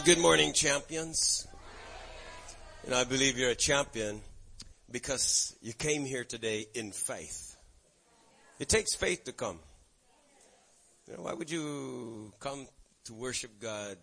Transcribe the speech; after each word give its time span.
Good 0.00 0.18
morning, 0.18 0.54
champions. 0.54 1.46
And 2.86 2.94
I 2.94 3.04
believe 3.04 3.38
you're 3.38 3.50
a 3.50 3.54
champion 3.54 4.22
because 4.90 5.54
you 5.60 5.74
came 5.74 6.06
here 6.06 6.24
today 6.24 6.64
in 6.74 6.90
faith. 6.90 7.56
It 8.58 8.68
takes 8.68 8.96
faith 8.96 9.24
to 9.24 9.32
come. 9.32 9.60
You 11.06 11.16
know, 11.16 11.22
why 11.24 11.34
would 11.34 11.50
you 11.50 12.32
come 12.40 12.66
to 13.04 13.14
worship 13.14 13.60
God 13.60 13.96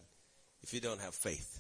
if 0.62 0.73
you 0.73 0.79
don't 0.79 1.02
have 1.02 1.15
faith? 1.15 1.59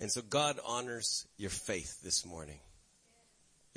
And 0.00 0.10
so 0.10 0.22
God 0.22 0.58
honors 0.66 1.26
your 1.36 1.50
faith 1.50 2.00
this 2.02 2.26
morning. 2.26 2.58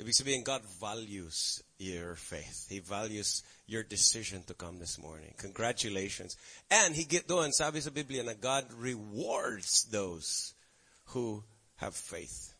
Ibig 0.00 0.20
sabihin, 0.20 0.42
God 0.42 0.62
values 0.80 1.62
your 1.78 2.14
faith. 2.16 2.66
He 2.68 2.80
values 2.80 3.42
your 3.66 3.82
decision 3.82 4.42
to 4.46 4.54
come 4.54 4.78
this 4.78 4.98
morning. 4.98 5.34
Congratulations. 5.38 6.36
And 6.70 6.94
he 6.94 7.04
get 7.04 7.28
doon, 7.28 7.52
sabi 7.52 7.80
sa 7.80 7.90
Biblia 7.90 8.22
na 8.22 8.34
God 8.38 8.66
rewards 8.76 9.84
those 9.90 10.54
who 11.06 11.42
have 11.76 11.94
faith. 11.94 12.54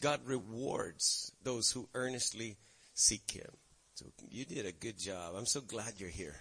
God 0.00 0.20
rewards 0.26 1.32
those 1.42 1.70
who 1.70 1.88
earnestly 1.94 2.56
seek 2.94 3.30
Him. 3.30 3.50
So 3.94 4.06
you 4.30 4.44
did 4.44 4.66
a 4.66 4.72
good 4.72 4.98
job. 4.98 5.34
I'm 5.36 5.46
so 5.46 5.60
glad 5.60 5.94
you're 5.96 6.10
here. 6.10 6.36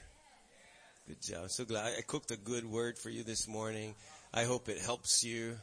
Good 1.07 1.21
job. 1.21 1.49
So 1.49 1.63
glad. 1.63 1.93
I 1.97 2.01
cooked 2.01 2.31
a 2.31 2.37
good 2.37 2.65
word 2.65 2.97
for 2.97 3.09
you 3.09 3.23
this 3.23 3.47
morning. 3.47 3.95
I 4.33 4.43
hope 4.43 4.67
it 4.67 4.79
helps 4.79 5.23
you. 5.23 5.55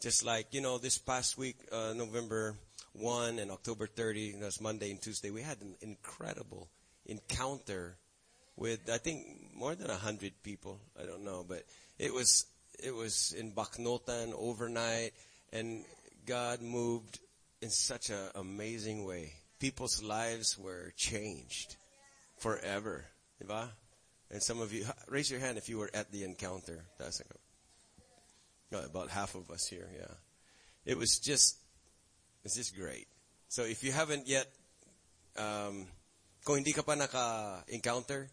Just 0.00 0.24
like, 0.24 0.52
you 0.52 0.60
know, 0.60 0.78
this 0.78 0.98
past 0.98 1.38
week, 1.38 1.56
uh, 1.72 1.94
November 1.96 2.54
1 2.98 3.38
and 3.38 3.50
October 3.50 3.86
30, 3.86 4.36
that's 4.40 4.60
Monday 4.60 4.90
and 4.90 5.00
Tuesday, 5.00 5.30
we 5.30 5.42
had 5.42 5.60
an 5.60 5.76
incredible 5.80 6.68
encounter 7.06 7.96
with 8.56 8.88
I 8.92 8.98
think 8.98 9.26
more 9.54 9.74
than 9.74 9.90
a 9.90 9.96
hundred 9.96 10.32
people. 10.42 10.80
I 11.00 11.06
don't 11.06 11.24
know, 11.24 11.44
but 11.46 11.64
it 11.98 12.12
was 12.12 12.46
it 12.82 12.94
was 12.94 13.34
in 13.38 13.52
Bacnotan 13.52 14.32
overnight, 14.34 15.12
and 15.52 15.84
God 16.26 16.62
moved 16.62 17.20
in 17.62 17.70
such 17.70 18.10
an 18.10 18.28
amazing 18.34 19.04
way. 19.04 19.32
People's 19.58 20.02
lives 20.02 20.58
were 20.58 20.92
changed 20.96 21.76
forever? 22.38 23.04
And 24.30 24.42
some 24.42 24.60
of 24.60 24.72
you 24.72 24.84
raise 25.08 25.30
your 25.30 25.40
hand 25.40 25.56
if 25.56 25.68
you 25.68 25.78
were 25.78 25.90
at 25.94 26.10
the 26.12 26.24
encounter. 26.24 26.84
That's 26.98 27.22
about 28.72 29.10
half 29.10 29.34
of 29.34 29.50
us 29.50 29.66
here. 29.66 29.88
Yeah, 29.96 30.14
it 30.84 30.98
was 30.98 31.18
just 31.18 31.56
it's 32.46 32.54
just 32.56 32.78
great. 32.78 33.10
So 33.50 33.66
if 33.66 33.82
you 33.82 33.90
haven't 33.90 34.30
yet 34.30 34.46
um, 35.36 35.86
Kung 36.46 36.62
hindi 36.62 36.70
ka 36.70 36.86
pa 36.86 36.94
naka-encounter, 36.94 38.30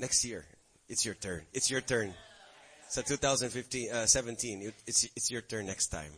next 0.00 0.24
year, 0.24 0.48
it's 0.88 1.04
your 1.04 1.12
turn. 1.12 1.44
It's 1.52 1.68
your 1.68 1.84
turn. 1.84 2.16
Sa 2.88 3.04
2015, 3.04 3.92
uh, 3.92 4.06
17, 4.08 4.72
it's, 4.88 5.04
it's 5.12 5.28
your 5.28 5.44
turn 5.44 5.68
next 5.68 5.92
time. 5.92 6.08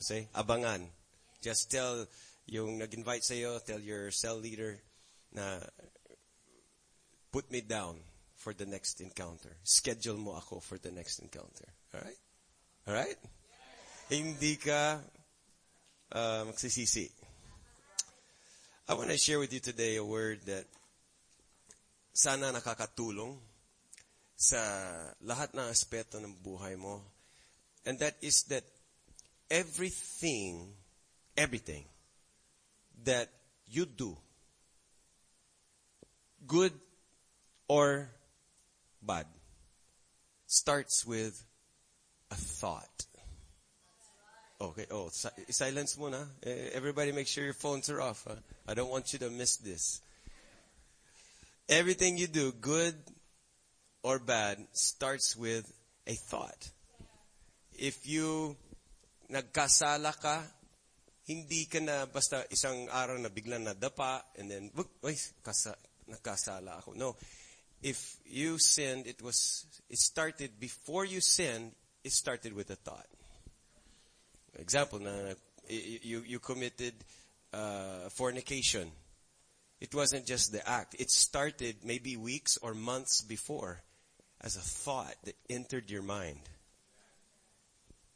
Say, 0.00 0.32
abangan. 0.32 0.88
Just 1.44 1.68
tell 1.70 2.08
yung 2.48 2.80
nag-invite 2.80 3.20
sa'yo, 3.20 3.60
tell 3.60 3.78
your 3.78 4.08
cell 4.10 4.40
leader 4.40 4.80
na 5.36 5.60
put 7.28 7.52
me 7.52 7.60
down 7.60 8.00
for 8.40 8.56
the 8.56 8.64
next 8.64 9.04
encounter. 9.04 9.52
Schedule 9.68 10.16
mo 10.16 10.32
ako 10.32 10.64
for 10.64 10.80
the 10.80 10.90
next 10.90 11.20
encounter. 11.20 11.68
Alright? 11.92 12.20
Alright? 12.88 13.20
Hindi 14.08 14.56
ka 14.56 15.04
uh, 16.12 16.44
magsisisi. 16.46 17.10
I 18.88 18.94
want 18.94 19.10
to 19.10 19.18
share 19.18 19.38
with 19.38 19.52
you 19.52 19.60
today 19.60 19.96
a 19.96 20.04
word 20.04 20.40
that 20.46 20.66
sana 22.12 22.50
nakakatulong 22.50 23.38
sa 24.34 24.58
lahat 25.22 25.54
ng 25.54 25.68
aspeto 25.68 26.18
ng 26.18 26.34
buhay 26.42 26.74
mo. 26.74 27.04
And 27.86 27.98
that 28.00 28.18
is 28.20 28.44
that 28.50 28.64
everything, 29.50 30.74
everything 31.36 31.84
that 33.04 33.30
you 33.70 33.86
do, 33.86 34.16
good 36.46 36.74
or 37.68 38.10
bad, 39.00 39.26
starts 40.46 41.06
with 41.06 41.38
a 42.30 42.34
thought. 42.34 43.06
Okay. 44.60 44.84
Oh, 44.90 45.08
si- 45.08 45.28
silence 45.48 45.96
muna. 45.96 46.26
Eh, 46.44 46.70
everybody 46.74 47.12
make 47.12 47.26
sure 47.26 47.42
your 47.42 47.54
phones 47.54 47.88
are 47.88 48.00
off. 48.00 48.26
Huh? 48.28 48.36
I 48.68 48.74
don't 48.74 48.90
want 48.90 49.12
you 49.12 49.18
to 49.20 49.30
miss 49.30 49.56
this. 49.56 50.02
Everything 51.66 52.18
you 52.18 52.26
do, 52.26 52.52
good 52.52 52.94
or 54.02 54.18
bad, 54.18 54.58
starts 54.72 55.34
with 55.34 55.72
a 56.06 56.12
thought. 56.12 56.68
If 57.78 58.06
you 58.06 58.54
nagkasala 59.32 60.20
ka, 60.20 60.42
hindi 61.24 61.64
ka 61.64 61.78
na 61.80 62.04
basta 62.04 62.44
isang 62.52 62.90
araw 62.92 63.16
na 63.16 63.30
biglang 63.30 63.64
nadapa 63.64 64.20
and 64.36 64.50
then, 64.50 64.70
ay, 65.06 65.16
kasa, 65.42 65.72
nagkasala 66.10 66.84
ako. 66.84 66.92
No. 66.92 67.16
If 67.80 68.18
you 68.26 68.58
sinned, 68.58 69.06
it 69.06 69.22
was, 69.22 69.64
it 69.88 69.98
started 69.98 70.60
before 70.60 71.06
you 71.06 71.22
sinned, 71.22 71.72
it 72.04 72.12
started 72.12 72.52
with 72.52 72.68
a 72.68 72.76
thought. 72.76 73.08
Example, 74.70 75.00
na 75.00 75.10
you, 75.68 76.22
you 76.24 76.38
committed 76.38 76.94
uh, 77.52 78.08
fornication. 78.10 78.88
It 79.80 79.92
wasn't 79.92 80.26
just 80.26 80.52
the 80.52 80.62
act. 80.62 80.94
It 80.96 81.10
started 81.10 81.78
maybe 81.82 82.16
weeks 82.16 82.56
or 82.56 82.72
months 82.72 83.20
before 83.20 83.82
as 84.40 84.54
a 84.54 84.60
thought 84.60 85.16
that 85.24 85.34
entered 85.48 85.90
your 85.90 86.02
mind. 86.02 86.38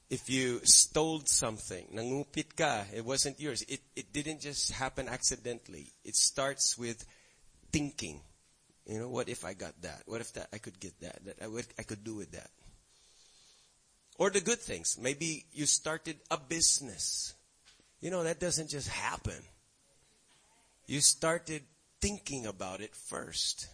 If 0.08 0.30
you 0.30 0.60
stole 0.62 1.22
something, 1.24 1.88
nangupit 1.92 2.54
ka, 2.54 2.84
it 2.94 3.04
wasn't 3.04 3.40
yours. 3.40 3.62
It, 3.62 3.80
it 3.96 4.12
didn't 4.12 4.40
just 4.40 4.70
happen 4.70 5.08
accidentally. 5.08 5.88
It 6.04 6.14
starts 6.14 6.78
with 6.78 7.04
thinking. 7.72 8.20
You 8.86 9.00
know, 9.00 9.08
what 9.08 9.28
if 9.28 9.44
I 9.44 9.54
got 9.54 9.82
that? 9.82 10.04
What 10.06 10.20
if 10.20 10.32
that 10.34 10.50
I 10.52 10.58
could 10.58 10.78
get 10.78 11.00
that? 11.00 11.18
That 11.24 11.36
I, 11.42 11.46
I 11.80 11.82
could 11.82 12.04
do 12.04 12.14
with 12.14 12.30
that? 12.30 12.50
Or 14.16 14.30
the 14.30 14.40
good 14.40 14.60
things. 14.60 14.96
Maybe 15.00 15.44
you 15.52 15.66
started 15.66 16.16
a 16.30 16.38
business. 16.38 17.34
You 18.00 18.10
know, 18.10 18.22
that 18.22 18.38
doesn't 18.38 18.70
just 18.70 18.88
happen. 18.88 19.42
You 20.86 21.00
started 21.00 21.62
thinking 22.00 22.46
about 22.46 22.80
it 22.80 22.94
first. 22.94 23.68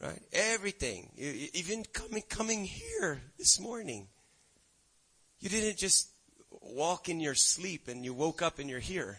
Right? 0.00 0.20
Everything. 0.32 1.08
You, 1.16 1.48
even 1.54 1.84
coming, 1.92 2.22
coming 2.28 2.64
here 2.64 3.22
this 3.38 3.58
morning. 3.60 4.08
You 5.40 5.48
didn't 5.48 5.78
just 5.78 6.08
walk 6.60 7.08
in 7.08 7.20
your 7.20 7.34
sleep 7.34 7.88
and 7.88 8.04
you 8.04 8.12
woke 8.12 8.42
up 8.42 8.58
and 8.58 8.68
you're 8.68 8.80
here. 8.80 9.18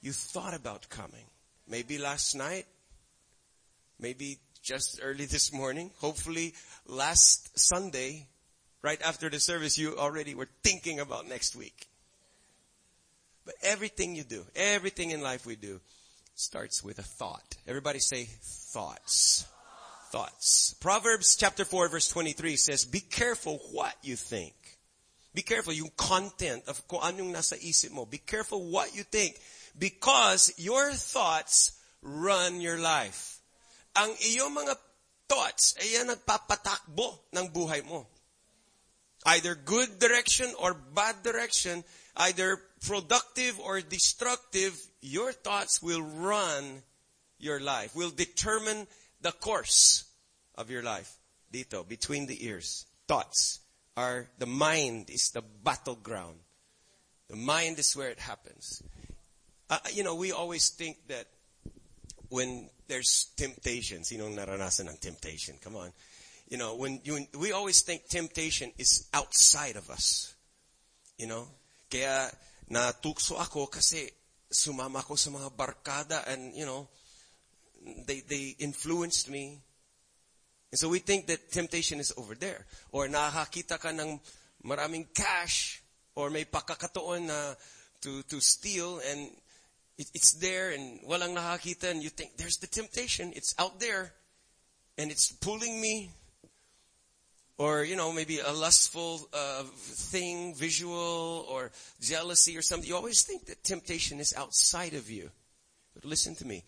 You 0.00 0.12
thought 0.12 0.54
about 0.54 0.88
coming. 0.88 1.26
Maybe 1.68 1.98
last 1.98 2.34
night. 2.34 2.66
Maybe 3.98 4.38
just 4.62 5.00
early 5.02 5.26
this 5.26 5.52
morning. 5.52 5.90
Hopefully 5.98 6.54
last 6.86 7.58
Sunday 7.58 8.28
right 8.82 9.00
after 9.02 9.30
the 9.30 9.40
service, 9.40 9.78
you 9.78 9.96
already 9.96 10.34
were 10.34 10.48
thinking 10.62 11.00
about 11.00 11.28
next 11.28 11.56
week. 11.56 11.86
But 13.44 13.54
everything 13.62 14.14
you 14.14 14.22
do, 14.22 14.44
everything 14.54 15.10
in 15.10 15.20
life 15.20 15.46
we 15.46 15.56
do, 15.56 15.80
starts 16.34 16.84
with 16.84 16.98
a 16.98 17.02
thought. 17.02 17.56
Everybody 17.66 17.98
say 17.98 18.24
thoughts. 18.26 19.46
Thoughts. 20.10 20.74
Proverbs 20.80 21.36
chapter 21.36 21.64
4 21.64 21.88
verse 21.88 22.08
23 22.08 22.56
says, 22.56 22.84
be 22.84 23.00
careful 23.00 23.58
what 23.72 23.94
you 24.02 24.16
think. 24.16 24.54
Be 25.34 25.42
careful 25.42 25.72
yung 25.72 25.90
content 25.96 26.68
of 26.68 26.86
kung 26.86 27.00
anong 27.00 27.32
nasa 27.32 27.56
isip 27.56 27.90
mo. 27.90 28.04
Be 28.04 28.20
careful 28.20 28.68
what 28.68 28.94
you 28.94 29.02
think 29.02 29.40
because 29.78 30.52
your 30.58 30.92
thoughts 30.92 31.72
run 32.02 32.60
your 32.60 32.76
life. 32.76 33.40
Ang 33.96 34.12
iyong 34.20 34.52
mga 34.52 34.76
thoughts 35.24 35.72
ay 35.80 35.96
yan 35.96 36.12
nagpapatakbo 36.12 37.32
ng 37.32 37.48
buhay 37.48 37.80
mo. 37.88 38.04
Either 39.24 39.54
good 39.54 39.98
direction 39.98 40.52
or 40.58 40.74
bad 40.74 41.22
direction, 41.22 41.84
either 42.16 42.58
productive 42.86 43.58
or 43.60 43.80
destructive, 43.80 44.78
your 45.00 45.32
thoughts 45.32 45.80
will 45.80 46.02
run 46.02 46.82
your 47.38 47.60
life, 47.60 47.94
will 47.94 48.10
determine 48.10 48.86
the 49.20 49.32
course 49.32 50.04
of 50.56 50.70
your 50.70 50.82
life. 50.82 51.16
Dito, 51.52 51.86
between 51.86 52.26
the 52.26 52.46
ears. 52.46 52.86
Thoughts 53.06 53.60
are, 53.96 54.28
the 54.38 54.46
mind 54.46 55.10
is 55.10 55.30
the 55.30 55.42
battleground. 55.42 56.38
The 57.28 57.36
mind 57.36 57.78
is 57.78 57.94
where 57.94 58.10
it 58.10 58.18
happens. 58.18 58.82
Uh, 59.70 59.78
you 59.92 60.02
know, 60.02 60.14
we 60.14 60.32
always 60.32 60.70
think 60.70 60.96
that 61.08 61.26
when 62.28 62.70
there's 62.88 63.30
temptations, 63.36 64.10
you 64.10 64.18
know, 64.18 64.24
naranasan 64.24 64.88
ng 64.88 64.96
temptation. 64.96 65.56
Come 65.62 65.76
on 65.76 65.92
you 66.52 66.58
know, 66.58 66.74
when 66.76 67.00
you, 67.02 67.26
we 67.40 67.52
always 67.52 67.80
think 67.80 68.08
temptation 68.08 68.72
is 68.76 69.08
outside 69.14 69.76
of 69.76 69.88
us. 69.88 70.34
You 71.16 71.26
know? 71.26 71.48
Kaya 71.88 72.28
natukso 72.68 73.40
ako 73.40 73.72
kasi 73.72 74.12
sumama 74.52 75.00
ako 75.00 75.16
sa 75.16 75.32
mga 75.32 75.48
barkada 75.56 76.28
and, 76.28 76.52
you 76.52 76.66
know, 76.66 76.88
they, 78.04 78.20
they 78.28 78.54
influenced 78.60 79.30
me. 79.30 79.64
And 80.70 80.78
so 80.78 80.90
we 80.90 80.98
think 80.98 81.26
that 81.28 81.50
temptation 81.50 82.00
is 82.00 82.12
over 82.18 82.34
there. 82.34 82.66
Or 82.92 83.08
nakakita 83.08 83.80
ka 83.80 83.88
ng 83.88 84.20
maraming 84.62 85.08
cash 85.16 85.80
or 86.14 86.28
may 86.28 86.44
pakakatuon 86.44 87.32
na 87.32 87.56
to, 88.04 88.20
to 88.28 88.44
steal 88.44 89.00
and 89.08 89.32
it, 89.96 90.10
it's 90.12 90.36
there 90.36 90.68
and 90.76 91.00
walang 91.08 91.32
nakakita 91.32 91.88
and 91.88 92.02
you 92.02 92.10
think 92.10 92.36
there's 92.36 92.60
the 92.60 92.68
temptation. 92.68 93.32
It's 93.34 93.54
out 93.58 93.80
there 93.80 94.12
and 94.98 95.10
it's 95.10 95.32
pulling 95.32 95.80
me. 95.80 96.12
Or, 97.62 97.84
you 97.84 97.94
know, 97.94 98.10
maybe 98.10 98.40
a 98.40 98.50
lustful 98.50 99.28
uh, 99.32 99.62
thing, 99.62 100.52
visual 100.52 101.46
or 101.48 101.70
jealousy 102.00 102.58
or 102.58 102.62
something. 102.62 102.88
You 102.88 102.96
always 102.96 103.22
think 103.22 103.46
that 103.46 103.62
temptation 103.62 104.18
is 104.18 104.34
outside 104.36 104.94
of 104.94 105.08
you. 105.08 105.30
But 105.94 106.04
listen 106.04 106.34
to 106.34 106.44
me. 106.44 106.64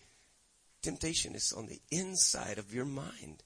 Temptation 0.81 1.35
is 1.35 1.51
on 1.51 1.65
the 1.65 1.81
inside 1.91 2.59
of 2.59 2.73
your 2.73 2.85
mind. 2.85 3.43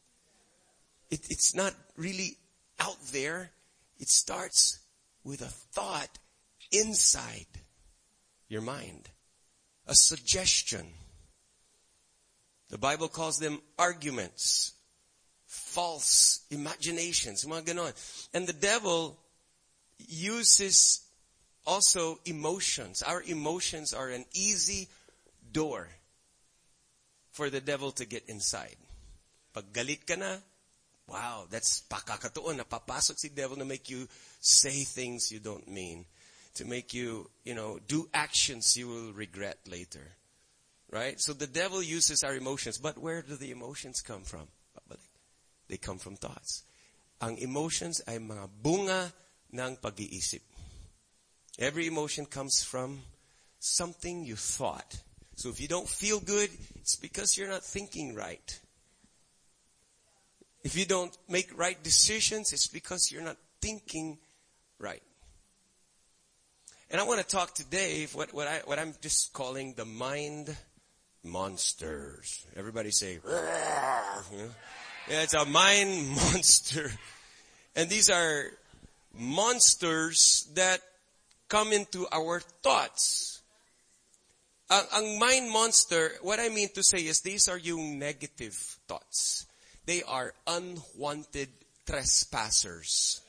It, 1.09 1.21
it's 1.31 1.55
not 1.55 1.73
really 1.97 2.37
out 2.79 3.01
there. 3.11 3.49
It 3.97 4.09
starts 4.09 4.77
with 5.23 5.41
a 5.41 5.45
thought 5.45 6.19
inside 6.71 7.47
your 8.47 8.61
mind. 8.61 9.09
A 9.87 9.95
suggestion. 9.95 10.85
The 12.69 12.77
Bible 12.77 13.07
calls 13.07 13.39
them 13.39 13.59
arguments, 13.79 14.73
false 15.49 16.41
imaginations. 16.51 17.43
And 17.43 18.47
the 18.47 18.53
devil 18.53 19.17
uses 19.97 21.01
also 21.65 22.19
emotions. 22.25 23.01
Our 23.01 23.23
emotions 23.23 23.91
are 23.91 24.09
an 24.09 24.25
easy 24.33 24.87
door 25.51 25.87
for 27.31 27.49
the 27.49 27.59
devil 27.59 27.91
to 27.93 28.05
get 28.05 28.29
inside. 28.29 28.75
Pag 29.51 29.73
galit 29.73 30.05
ka 30.05 30.15
na, 30.15 30.37
wow, 31.07 31.45
that's 31.49 31.81
pakakatuon. 31.89 32.61
Napapasok 32.61 33.17
si 33.17 33.29
devil 33.29 33.57
to 33.57 33.65
make 33.65 33.89
you 33.89 34.07
say 34.39 34.83
things 34.83 35.31
you 35.31 35.39
don't 35.39 35.67
mean. 35.67 36.05
To 36.55 36.65
make 36.65 36.93
you, 36.93 37.29
you 37.43 37.55
know, 37.55 37.79
do 37.87 38.07
actions 38.13 38.77
you 38.77 38.87
will 38.87 39.13
regret 39.13 39.57
later. 39.67 40.13
Right? 40.91 41.19
So 41.19 41.33
the 41.33 41.47
devil 41.47 41.81
uses 41.81 42.23
our 42.23 42.35
emotions. 42.35 42.77
But 42.77 42.99
where 42.99 43.23
do 43.23 43.35
the 43.35 43.49
emotions 43.49 44.01
come 44.01 44.21
from? 44.21 44.47
They 45.69 45.77
come 45.77 45.99
from 46.01 46.17
thoughts. 46.17 46.63
Ang 47.21 47.37
emotions 47.37 48.01
ay 48.07 48.17
mga 48.17 48.49
bunga 48.49 49.13
ng 49.53 49.77
pag-iisip. 49.77 50.41
Every 51.59 51.87
emotion 51.87 52.25
comes 52.25 52.63
from 52.63 53.03
something 53.59 54.25
you 54.25 54.35
thought. 54.35 54.97
So 55.35 55.49
if 55.49 55.61
you 55.61 55.67
don't 55.67 55.87
feel 55.87 56.19
good, 56.19 56.49
it's 56.75 56.95
because 56.95 57.37
you're 57.37 57.47
not 57.47 57.63
thinking 57.63 58.15
right. 58.15 58.59
If 60.63 60.75
you 60.75 60.85
don't 60.85 61.15
make 61.29 61.51
right 61.57 61.81
decisions, 61.81 62.51
it's 62.51 62.67
because 62.67 63.11
you're 63.11 63.23
not 63.23 63.37
thinking 63.61 64.17
right. 64.79 65.03
And 66.91 66.99
I 66.99 67.03
want 67.05 67.21
to 67.21 67.27
talk 67.27 67.53
today 67.53 68.07
what, 68.13 68.33
what 68.33 68.47
I, 68.47 68.61
what 68.65 68.79
I'm 68.79 68.95
just 69.01 69.31
calling 69.31 69.73
the 69.75 69.85
mind 69.85 70.55
monsters. 71.23 72.45
Everybody 72.55 72.91
say, 72.91 73.19
yeah, 73.27 74.21
it's 75.09 75.33
a 75.33 75.45
mind 75.45 76.09
monster. 76.15 76.91
And 77.75 77.89
these 77.89 78.09
are 78.09 78.45
monsters 79.13 80.47
that 80.55 80.81
come 81.47 81.73
into 81.73 82.07
our 82.11 82.39
thoughts. 82.39 83.41
Ang, 84.69 84.85
ang 84.93 85.19
mind 85.19 85.51
monster, 85.51 86.11
what 86.21 86.39
I 86.39 86.49
mean 86.49 86.69
to 86.75 86.83
say 86.83 86.99
is 86.99 87.21
these 87.21 87.49
are 87.49 87.57
yung 87.57 87.97
negative 87.97 88.53
thoughts. 88.87 89.47
They 89.85 90.03
are 90.03 90.33
unwanted 90.45 91.49
trespassers. 91.85 93.21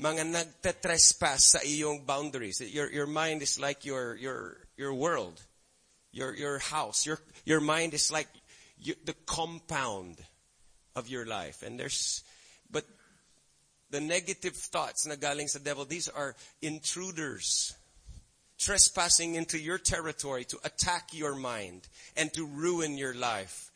Mga 0.00 0.28
nagte-trespass 0.28 1.56
sa 1.56 1.60
iyong 1.64 2.04
boundaries. 2.04 2.60
Your, 2.60 2.92
your 2.92 3.06
mind 3.06 3.40
is 3.40 3.58
like 3.58 3.86
your, 3.86 4.16
your, 4.16 4.58
your 4.76 4.92
world. 4.92 5.40
Your, 6.12 6.34
your 6.34 6.58
house. 6.58 7.06
Your, 7.06 7.18
your 7.46 7.60
mind 7.60 7.94
is 7.94 8.12
like 8.12 8.28
the 8.84 9.14
compound 9.24 10.18
of 10.96 11.08
your 11.08 11.26
life. 11.26 11.62
And 11.62 11.78
there's, 11.78 12.22
but 12.70 12.84
the 13.90 14.00
negative 14.00 14.54
thoughts 14.54 15.06
na 15.06 15.14
galing 15.14 15.48
sa 15.48 15.58
devil, 15.62 15.84
these 15.84 16.08
are 16.08 16.34
intruders 16.62 17.74
trespassing 18.58 19.34
into 19.34 19.58
your 19.58 19.78
territory 19.78 20.44
to 20.44 20.58
attack 20.64 21.10
your 21.12 21.34
mind 21.34 21.86
and 22.16 22.32
to 22.32 22.46
ruin 22.46 22.96
your 22.96 23.14
life. 23.14 23.70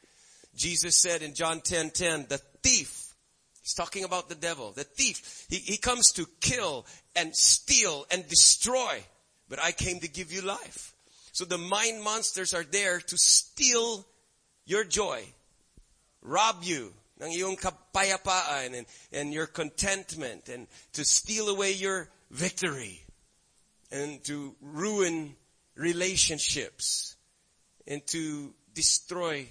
Jesus 0.57 0.97
said 0.97 1.23
in 1.23 1.35
John 1.35 1.61
10, 1.61 1.91
10, 1.91 2.27
the 2.29 2.39
thief, 2.63 3.15
he's 3.63 3.75
talking 3.75 4.05
about 4.05 4.29
the 4.29 4.35
devil, 4.35 4.73
the 4.73 4.85
thief, 4.85 5.47
he, 5.49 5.57
he 5.57 5.77
comes 5.77 6.13
to 6.13 6.27
kill 6.41 6.87
and 7.15 7.35
steal 7.37 8.07
and 8.11 8.27
destroy, 8.29 9.03
but 9.49 9.63
I 9.63 9.73
came 9.73 10.01
to 10.01 10.09
give 10.09 10.33
you 10.33 10.43
life. 10.43 10.95
So 11.33 11.45
the 11.45 11.59
mind 11.59 12.03
monsters 12.03 12.55
are 12.55 12.65
there 12.65 12.99
to 12.99 13.19
steal 13.19 14.07
your 14.65 14.85
joy, 14.85 15.23
rob 16.23 16.57
you 16.63 16.93
ng 17.21 17.33
iyong 17.35 17.59
kapayapaan 17.59 18.75
and, 18.75 18.87
and 19.13 19.33
your 19.35 19.47
contentment 19.47 20.49
and 20.49 20.67
to 20.93 21.05
steal 21.05 21.49
away 21.49 21.73
your 21.73 22.09
victory 22.31 23.03
and 23.91 24.23
to 24.25 24.55
ruin 24.61 25.35
relationships 25.75 27.17
and 27.87 28.07
to 28.07 28.55
destroy 28.75 29.49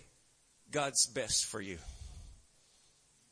God's 0.72 1.08
best 1.08 1.46
for 1.46 1.60
you. 1.60 1.78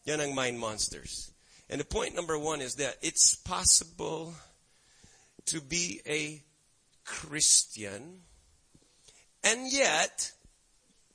Yan 0.05 0.21
ang 0.21 0.35
mind 0.35 0.59
monsters. 0.59 1.31
And 1.69 1.79
the 1.79 1.85
point 1.85 2.15
number 2.15 2.37
one 2.37 2.61
is 2.61 2.75
that 2.75 2.97
it's 3.01 3.35
possible 3.35 4.33
to 5.47 5.61
be 5.61 6.01
a 6.07 6.41
Christian 7.05 8.21
and 9.43 9.71
yet 9.71 10.31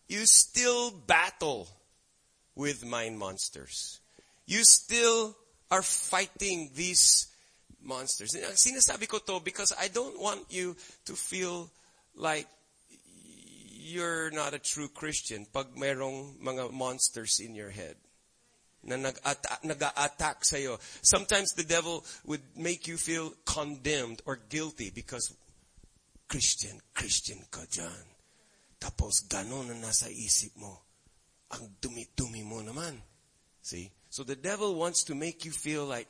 you 0.08 0.25
still 0.25 0.90
battle 0.90 1.69
with 2.61 2.85
mind 2.85 3.17
monsters. 3.17 4.05
You 4.45 4.65
still 4.65 5.33
are 5.73 5.81
fighting 5.81 6.77
these 6.77 7.33
monsters. 7.81 8.37
Sinasabi 8.37 9.09
ko 9.09 9.17
to 9.25 9.41
because 9.41 9.73
I 9.81 9.89
don't 9.89 10.21
want 10.21 10.45
you 10.53 10.77
to 11.09 11.17
feel 11.17 11.73
like 12.12 12.45
you're 13.81 14.31
not 14.37 14.53
a 14.53 14.61
true 14.61 14.93
Christian 14.93 15.49
pag 15.49 15.73
merong 15.73 16.37
mga 16.37 16.69
monsters 16.77 17.41
in 17.41 17.57
your 17.57 17.73
head 17.73 17.97
na 18.85 18.97
nag-attack 18.97 20.45
sa'yo. 20.45 20.77
Sometimes 21.01 21.57
the 21.57 21.65
devil 21.65 22.05
would 22.29 22.45
make 22.57 22.85
you 22.85 23.00
feel 23.00 23.33
condemned 23.49 24.21
or 24.29 24.37
guilty 24.52 24.93
because 24.93 25.33
Christian, 26.29 26.76
Christian 26.93 27.40
ka 27.49 27.64
dyan. 27.73 28.05
Tapos 28.76 29.25
ganon 29.29 29.73
na 29.73 29.88
nasa 29.88 30.12
isip 30.12 30.52
mo. 30.61 30.89
Ang 31.50 31.76
dumi-dumi 31.83 32.42
mo 32.47 32.62
naman. 32.62 33.00
See? 33.62 33.90
So 34.11 34.23
the 34.23 34.37
devil 34.37 34.75
wants 34.75 35.04
to 35.04 35.14
make 35.14 35.45
you 35.45 35.50
feel 35.50 35.87
like 35.87 36.09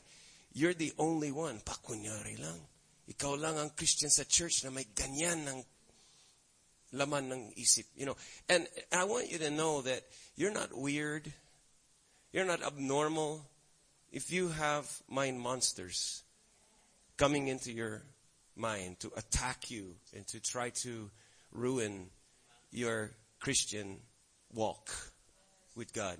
you're 0.52 0.74
the 0.74 0.92
only 0.98 1.32
one. 1.32 1.60
Pakunyari 1.60 2.40
lang. 2.40 2.60
Ikaw 3.08 3.40
lang 3.40 3.58
ang 3.58 3.70
Christian 3.76 4.10
sa 4.10 4.24
church 4.24 4.64
na 4.64 4.70
may 4.70 4.86
ganyan 4.94 5.44
ng 5.44 5.58
laman 6.92 7.28
ng 7.28 7.42
isip. 7.56 7.86
You 7.96 8.06
know, 8.06 8.16
and 8.48 8.66
I 8.92 9.04
want 9.04 9.30
you 9.30 9.38
to 9.38 9.50
know 9.50 9.82
that 9.82 10.02
you're 10.36 10.54
not 10.54 10.76
weird. 10.76 11.32
You're 12.32 12.46
not 12.46 12.62
abnormal 12.62 13.44
if 14.12 14.30
you 14.30 14.48
have 14.48 14.86
mind 15.08 15.40
monsters 15.40 16.22
coming 17.16 17.48
into 17.48 17.72
your 17.72 18.02
mind 18.56 19.00
to 19.00 19.10
attack 19.16 19.70
you 19.70 19.94
and 20.14 20.26
to 20.28 20.40
try 20.40 20.70
to 20.70 21.10
ruin 21.52 22.06
your 22.70 23.10
Christian 23.40 23.98
walk 24.54 24.90
with 25.80 25.94
God. 25.94 26.18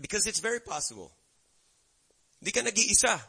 Because 0.00 0.26
it's 0.26 0.40
very 0.40 0.60
possible. 0.60 1.12
Di 2.42 2.50
ka 2.50 2.62
nag-iisa. 2.62 3.20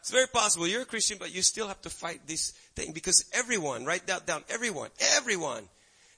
It's 0.00 0.10
very 0.10 0.26
possible. 0.26 0.66
You're 0.66 0.82
a 0.82 0.84
Christian, 0.84 1.16
but 1.18 1.32
you 1.32 1.42
still 1.42 1.68
have 1.68 1.80
to 1.82 1.90
fight 1.90 2.26
this 2.26 2.50
thing 2.74 2.90
because 2.90 3.24
everyone, 3.32 3.86
write 3.86 4.08
that 4.08 4.26
down, 4.26 4.42
everyone, 4.50 4.90
everyone 5.14 5.68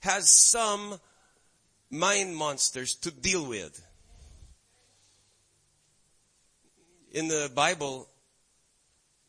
has 0.01 0.31
some 0.31 0.99
mind 1.91 2.35
monsters 2.35 2.95
to 3.05 3.11
deal 3.11 3.47
with. 3.47 3.87
In 7.13 7.29
the 7.29 7.51
Bible, 7.55 8.09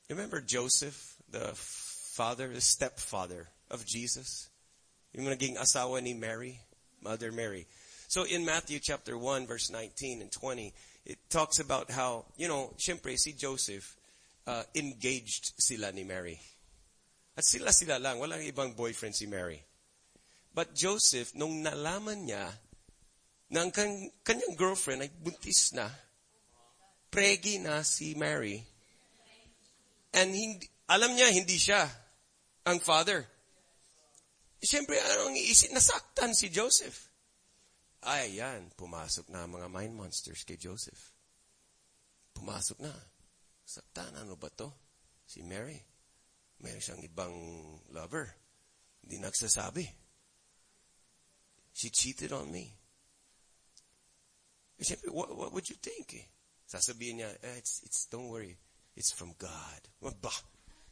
remember 0.09 0.39
Joseph, 0.39 1.17
the 1.29 1.51
father, 1.53 2.47
the 2.47 2.61
stepfather 2.61 3.49
of 3.69 3.85
Jesus? 3.85 4.47
Yung 5.11 5.25
naging 5.25 5.57
asawa 5.57 6.01
ni 6.01 6.13
Mary, 6.13 6.61
Mother 7.03 7.33
Mary. 7.33 7.67
So 8.07 8.23
in 8.23 8.45
Matthew 8.45 8.79
chapter 8.79 9.17
1 9.17 9.47
verse 9.47 9.69
19 9.69 10.21
and 10.21 10.31
20, 10.31 10.73
it 11.05 11.17
talks 11.29 11.59
about 11.59 11.91
how, 11.91 12.25
you 12.37 12.47
know, 12.47 12.73
syempre 12.77 13.17
si 13.17 13.33
Joseph, 13.33 13.95
uh, 14.47 14.63
engaged 14.73 15.53
sila 15.57 15.91
ni 15.91 16.03
Mary. 16.03 16.39
At 17.37 17.43
sila 17.43 17.73
sila 17.73 17.99
lang, 17.99 18.17
walang 18.17 18.41
ibang 18.45 18.75
boyfriend 18.75 19.15
si 19.15 19.25
Mary. 19.27 19.61
But 20.55 20.73
Joseph, 20.73 21.35
nung 21.35 21.61
nalaman 21.61 22.25
niya 22.25 22.47
ng 23.51 23.69
kan- 23.75 24.11
kanyang 24.23 24.55
girlfriend 24.55 25.03
ay 25.03 25.11
buntis 25.11 25.75
na. 25.75 25.91
Pregi 27.11 27.59
na 27.59 27.83
si 27.83 28.15
Mary. 28.15 28.63
And 30.15 30.31
hindi, 30.31 30.65
alam 30.87 31.11
niya, 31.11 31.27
hindi 31.29 31.59
siya 31.59 31.83
ang 32.65 32.79
father. 32.79 33.27
Siyempre, 34.63 34.97
anong 34.97 35.35
iisip? 35.35 35.75
Nasaktan 35.75 36.31
si 36.31 36.47
Joseph. 36.49 37.11
Ay, 38.05 38.37
yan. 38.37 38.69
Pumasok 38.77 39.33
na 39.33 39.43
ang 39.43 39.57
mga 39.57 39.65
mind 39.73 39.93
monsters 39.97 40.45
kay 40.45 40.61
Joseph. 40.61 41.09
Pumasok 42.37 42.85
na. 42.85 42.93
Saktan, 43.65 44.13
ano 44.21 44.37
ba 44.37 44.53
to? 44.53 44.69
Si 45.25 45.41
Mary. 45.41 45.81
Meron 46.61 46.83
siyang 46.85 47.01
ibang 47.01 47.33
lover. 47.89 48.29
Hindi 49.01 49.17
nagsasabi. 49.25 49.85
She 51.73 51.89
cheated 51.89 52.29
on 52.31 52.53
me. 52.53 52.69
Eh, 54.77 54.85
Siyempre, 54.85 55.09
what, 55.09 55.33
what 55.35 55.51
would 55.51 55.67
you 55.69 55.75
think? 55.81 56.13
Eh? 56.13 56.27
Sasabihin 56.69 57.25
niya, 57.25 57.29
eh, 57.41 57.57
it's, 57.57 57.81
it's, 57.83 58.05
don't 58.05 58.29
worry. 58.29 58.57
It's 58.95 59.11
from 59.11 59.33
God. 59.37 59.81
Bah, 60.21 60.39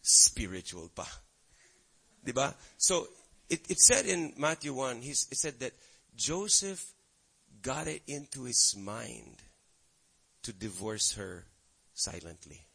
spiritual 0.02 0.90
pa. 0.90 1.08
Diba? 2.26 2.54
So, 2.78 3.08
it, 3.50 3.70
it 3.70 3.80
said 3.80 4.06
in 4.06 4.34
Matthew 4.38 4.74
1, 4.74 5.02
he's, 5.02 5.28
it 5.32 5.38
said 5.38 5.60
that 5.60 5.74
Joseph 6.16 6.93
got 7.64 7.88
it 7.88 8.04
into 8.06 8.44
his 8.44 8.76
mind 8.78 9.42
to 10.44 10.52
divorce 10.52 11.14
her 11.14 11.46
silently. 11.94 12.68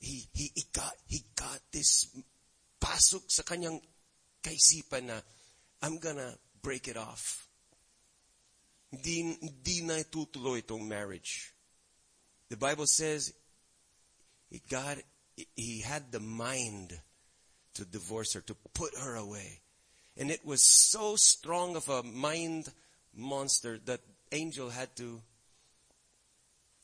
He, 0.00 0.26
he, 0.34 0.50
he 0.54 0.64
got, 0.72 0.92
he 1.06 1.22
got 1.36 1.60
this 1.70 2.10
pasok 2.82 3.22
sa 3.30 3.46
kanyang 3.46 3.80
kaisipan 4.42 5.06
na, 5.06 5.20
I'm 5.80 5.98
gonna 5.98 6.34
break 6.60 6.88
it 6.88 6.96
off. 6.96 7.46
Hindi, 8.90 9.38
hindi 9.40 9.80
na 9.86 10.02
itutuloy 10.02 10.66
itong 10.66 10.84
marriage. 10.84 11.54
The 12.50 12.58
Bible 12.58 12.86
says, 12.86 13.32
he 14.50 14.60
got, 14.68 14.98
he 15.56 15.80
had 15.80 16.10
the 16.10 16.20
mind 16.20 16.92
to 17.74 17.84
divorce 17.86 18.34
her, 18.34 18.42
to 18.42 18.54
put 18.74 18.92
her 18.98 19.14
away. 19.14 19.62
And 20.18 20.30
it 20.30 20.44
was 20.44 20.60
so 20.60 21.16
strong 21.16 21.76
of 21.76 21.88
a 21.88 22.02
mind 22.02 22.68
monster 23.14 23.78
that 23.86 24.00
angel 24.30 24.70
had 24.70 24.94
to 24.96 25.20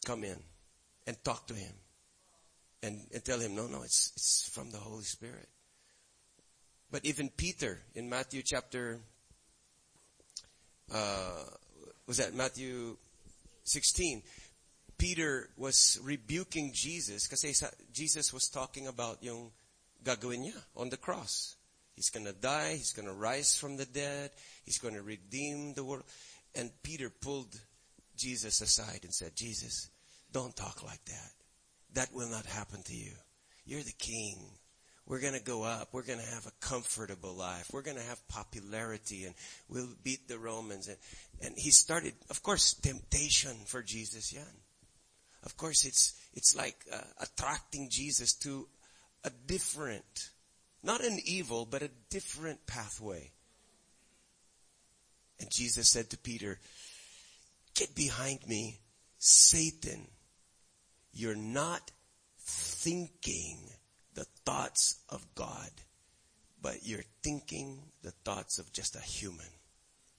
come 0.05 0.25
in 0.25 0.37
and 1.07 1.17
talk 1.25 1.47
to 1.47 1.55
him 1.55 1.73
and, 2.83 3.01
and 3.13 3.25
tell 3.25 3.41
him, 3.41 3.55
no, 3.55 3.67
no, 3.67 3.83
it's, 3.83 4.13
it's 4.15 4.51
from 4.53 4.71
the 4.71 4.79
Holy 4.79 5.05
Spirit. 5.05 5.49
But 6.91 7.05
even 7.05 7.29
Peter 7.29 7.81
in 7.95 8.09
Matthew 8.09 8.43
chapter, 8.45 8.99
uh, 10.93 11.45
was 12.07 12.17
that 12.19 12.35
Matthew 12.35 12.97
16? 13.65 14.23
Peter 14.97 15.51
was 15.57 16.01
rebuking 16.03 16.73
Jesus 16.75 17.29
because 17.29 17.45
Jesus 17.93 18.33
was 18.33 18.49
talking 18.49 18.87
about 18.87 19.23
yung 19.23 19.51
gagawin 20.03 20.47
niya 20.47 20.59
on 20.77 20.89
the 20.89 20.97
cross. 20.97 21.58
He's 21.99 22.11
gonna 22.11 22.33
die, 22.33 22.75
he's 22.77 22.93
gonna 22.93 23.13
rise 23.13 23.57
from 23.57 23.77
the 23.77 23.85
dead, 23.85 24.31
he's 24.65 24.79
gonna 24.79 25.03
redeem 25.03 25.75
the 25.75 25.83
world. 25.83 26.05
And 26.55 26.71
Peter 26.85 27.11
pulled 27.11 27.59
Jesus 28.17 28.61
aside 28.61 29.01
and 29.03 29.13
said, 29.13 29.35
Jesus, 29.35 29.91
don't 30.31 30.55
talk 30.55 30.85
like 30.85 31.05
that. 31.07 31.33
That 31.95 32.15
will 32.15 32.31
not 32.31 32.47
happen 32.47 32.85
to 32.85 32.95
you. 32.95 33.11
You're 33.65 33.83
the 33.83 33.91
king. 33.99 34.39
We're 35.07 35.19
gonna 35.19 35.41
go 35.41 35.65
up. 35.65 35.89
We're 35.91 36.05
gonna 36.05 36.23
have 36.23 36.47
a 36.47 36.65
comfortable 36.65 37.35
life. 37.35 37.69
We're 37.73 37.83
gonna 37.83 38.01
have 38.03 38.29
popularity 38.29 39.25
and 39.25 39.35
we'll 39.69 39.89
beat 40.05 40.29
the 40.29 40.39
Romans. 40.39 40.87
And, 40.87 40.99
and 41.43 41.55
he 41.59 41.73
started, 41.73 42.15
of 42.31 42.45
course, 42.45 42.75
temptation 42.75 43.57
for 43.67 43.83
Jesus, 43.83 44.33
yan. 44.33 44.45
Of 45.43 45.57
course, 45.57 45.85
it's, 45.85 46.15
it's 46.33 46.55
like 46.55 46.77
uh, 46.93 47.01
attracting 47.21 47.89
Jesus 47.91 48.35
to 48.35 48.69
a 49.25 49.31
different, 49.49 50.31
not 50.83 51.05
an 51.05 51.19
evil, 51.25 51.67
but 51.67 51.83
a 51.83 51.91
different 52.11 52.67
pathway. 52.67 53.31
And 55.41 55.51
Jesus 55.51 55.89
said 55.89 56.11
to 56.11 56.19
Peter, 56.19 56.59
get 57.75 57.95
behind 57.95 58.47
me, 58.47 58.81
Satan. 59.19 60.09
You're 61.13 61.37
not 61.37 61.91
thinking 62.41 63.59
the 64.15 64.27
thoughts 64.45 65.01
of 65.09 65.25
God, 65.35 65.71
but 66.61 66.79
you're 66.83 67.05
thinking 67.23 67.79
the 68.03 68.13
thoughts 68.25 68.59
of 68.59 68.73
just 68.73 68.97
a 68.97 69.01
human. 69.01 69.47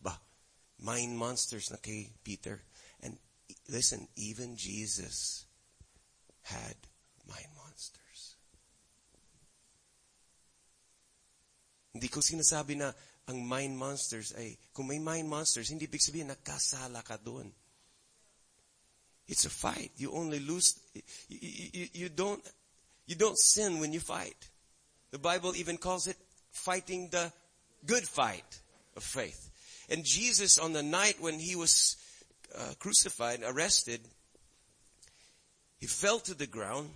Ba, 0.02 0.20
mind 0.82 1.18
monsters 1.18 1.70
na 1.72 1.78
kay 1.82 2.12
Peter. 2.24 2.62
And 3.02 3.18
listen, 3.70 4.08
even 4.16 4.56
Jesus 4.56 5.46
had 6.44 6.76
mind 7.28 7.48
monsters. 7.56 7.69
Hindi 12.00 12.08
ko 12.08 12.24
sinasabi 12.24 12.80
na 12.80 12.96
ang 13.28 13.44
mind 13.44 13.76
monsters 13.76 14.32
ay, 14.40 14.56
kung 14.72 14.88
may 14.88 15.04
mind 15.04 15.28
monsters, 15.28 15.68
hindi 15.68 15.84
big 15.92 16.00
sabihin 16.00 16.32
nakasala 16.32 17.04
ka 17.04 17.20
doon. 17.20 17.52
It's 19.28 19.44
a 19.44 19.52
fight. 19.52 19.92
You 20.00 20.16
only 20.16 20.40
lose, 20.40 20.80
you, 21.28 21.68
you, 21.76 21.88
you 21.92 22.10
don't, 22.10 22.40
you 23.04 23.20
don't 23.20 23.38
sin 23.38 23.84
when 23.84 23.92
you 23.92 24.00
fight. 24.00 24.48
The 25.12 25.20
Bible 25.20 25.60
even 25.60 25.76
calls 25.76 26.08
it 26.08 26.16
fighting 26.56 27.10
the 27.12 27.34
good 27.86 28.08
fight 28.08 28.48
of 28.96 29.04
faith. 29.04 29.52
And 29.92 30.08
Jesus 30.08 30.58
on 30.58 30.72
the 30.72 30.84
night 30.84 31.20
when 31.20 31.38
he 31.38 31.60
was 31.60 31.98
uh, 32.58 32.80
crucified, 32.80 33.44
arrested, 33.44 34.00
he 35.84 35.86
fell 35.86 36.20
to 36.20 36.34
the 36.34 36.48
ground 36.48 36.92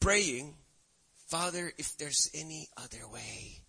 praying, 0.00 0.54
Father, 1.28 1.72
if 1.78 1.96
there's 1.96 2.28
any 2.34 2.68
other 2.76 3.06
way, 3.06 3.62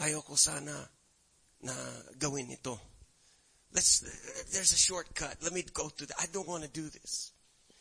ayoko 0.00 0.36
sana 0.36 0.88
na 1.62 1.72
gawin 2.18 2.50
ito. 2.50 2.80
Let's, 3.72 4.00
there's 4.52 4.72
a 4.72 4.76
shortcut. 4.76 5.36
Let 5.42 5.52
me 5.52 5.62
go 5.72 5.88
to 5.88 6.06
the, 6.06 6.14
I 6.18 6.26
don't 6.32 6.48
want 6.48 6.64
to 6.64 6.70
do 6.70 6.82
this. 6.82 7.32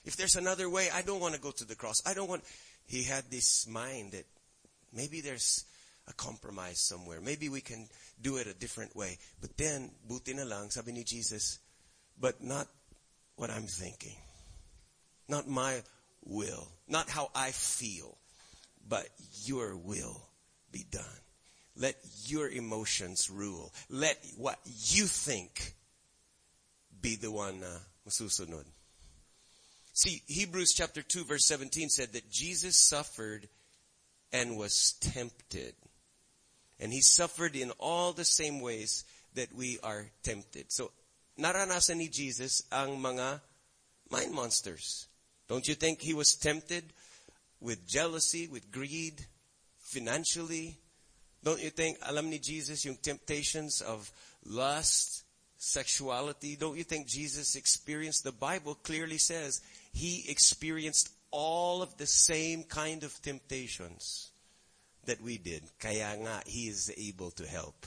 If 0.06 0.16
there's 0.18 0.36
another 0.36 0.70
way, 0.70 0.90
I 0.94 1.02
don't 1.02 1.20
want 1.20 1.34
to 1.36 1.42
go 1.42 1.52
to 1.52 1.66
the 1.66 1.76
cross. 1.76 2.02
I 2.06 2.14
don't 2.14 2.30
want, 2.30 2.44
he 2.86 3.04
had 3.04 3.24
this 3.32 3.68
mind 3.68 4.12
that 4.12 4.26
maybe 4.94 5.22
there's 5.22 5.66
a 6.08 6.14
compromise 6.14 6.80
somewhere. 6.80 7.22
Maybe 7.22 7.50
we 7.50 7.62
can 7.62 7.88
do 8.22 8.38
it 8.38 8.48
a 8.48 8.54
different 8.54 8.96
way. 8.96 9.18
But 9.42 9.58
then, 9.58 9.92
buti 10.08 10.34
na 10.34 10.44
lang, 10.44 10.70
sabi 10.70 10.92
ni 10.92 11.04
Jesus, 11.04 11.60
but 12.20 12.44
not 12.44 12.68
what 13.36 13.50
I'm 13.50 13.68
thinking. 13.68 14.16
Not 15.28 15.48
my 15.48 15.82
will. 16.26 16.68
Not 16.88 17.10
how 17.10 17.30
I 17.34 17.52
feel. 17.52 18.18
But 18.88 19.08
your 19.44 19.76
will 19.76 20.22
be 20.72 20.86
done. 20.90 21.04
Let 21.76 21.96
your 22.26 22.50
emotions 22.50 23.30
rule. 23.30 23.74
Let 23.90 24.18
what 24.38 24.60
you 24.66 25.06
think 25.06 25.76
be 27.02 27.16
the 27.16 27.32
one 27.32 27.64
uh, 27.64 27.80
masusunod. 28.08 28.66
See, 29.94 30.22
Hebrews 30.28 30.74
chapter 30.76 31.02
2 31.02 31.26
verse 31.26 31.46
17 31.48 31.90
said 31.90 32.14
that 32.14 32.30
Jesus 32.32 32.88
suffered 32.88 33.48
and 34.32 34.58
was 34.58 34.96
tempted. 35.02 35.74
And 36.80 36.94
he 36.94 37.02
suffered 37.02 37.56
in 37.56 37.72
all 37.80 38.14
the 38.14 38.26
same 38.26 38.62
ways 38.62 39.04
that 39.36 39.54
we 39.54 39.80
are 39.84 40.10
tempted. 40.24 40.66
So, 40.70 40.92
naranasan 41.40 41.98
ni 41.98 42.08
Jesus 42.08 42.64
ang 42.72 43.02
mga 43.02 43.42
mind 44.10 44.32
monsters. 44.34 45.08
Don't 45.48 45.68
you 45.68 45.76
think 45.76 46.02
he 46.02 46.14
was 46.14 46.36
tempted 46.36 46.84
with 47.60 47.88
jealousy, 47.88 48.48
with 48.48 48.72
greed, 48.72 49.26
financially? 49.80 50.78
Don't 51.44 51.62
you 51.62 51.70
think, 51.70 51.98
alam 52.08 52.30
ni 52.30 52.40
Jesus 52.40 52.84
yung 52.86 52.98
temptations 52.98 53.82
of 53.82 54.12
lust, 54.46 55.24
sexuality? 55.58 56.56
Don't 56.56 56.78
you 56.78 56.84
think 56.84 57.08
Jesus 57.08 57.56
experienced, 57.56 58.24
the 58.24 58.32
Bible 58.32 58.76
clearly 58.76 59.18
says, 59.18 59.62
he 59.94 60.26
experienced 60.28 61.12
all 61.32 61.82
of 61.82 61.96
the 61.98 62.08
same 62.08 62.64
kind 62.64 63.04
of 63.04 63.22
temptations 63.22 64.32
that 65.06 65.22
we 65.22 65.38
did. 65.38 65.64
Kaya 65.80 66.16
nga, 66.20 66.42
he 66.46 66.68
is 66.68 66.92
able 66.98 67.32
to 67.32 67.48
help 67.48 67.86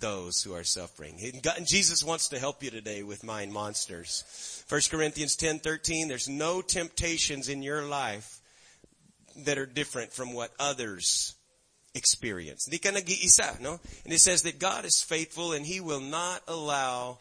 those 0.00 0.42
who 0.42 0.54
are 0.54 0.64
suffering. 0.64 1.18
Jesus 1.64 2.04
wants 2.04 2.28
to 2.28 2.38
help 2.38 2.62
you 2.62 2.70
today 2.70 3.02
with 3.02 3.24
mind 3.24 3.52
monsters. 3.52 4.64
1 4.68 4.90
Corinthians 4.90 5.36
10:13 5.36 6.06
there's 6.06 6.28
no 6.28 6.62
temptations 6.62 7.48
in 7.48 7.62
your 7.62 7.82
life 7.82 8.40
that 9.36 9.58
are 9.58 9.66
different 9.66 10.12
from 10.12 10.32
what 10.32 10.52
others 10.58 11.34
experience. 11.98 12.64
Hindi 12.64 12.78
ka 12.78 12.90
nag-iisa, 12.90 13.60
no? 13.60 13.80
And 14.04 14.12
it 14.12 14.20
says 14.20 14.42
that 14.42 14.58
God 14.58 14.86
is 14.86 15.04
faithful 15.06 15.52
and 15.52 15.66
he 15.66 15.80
will 15.80 16.00
not 16.00 16.40
allow 16.48 17.18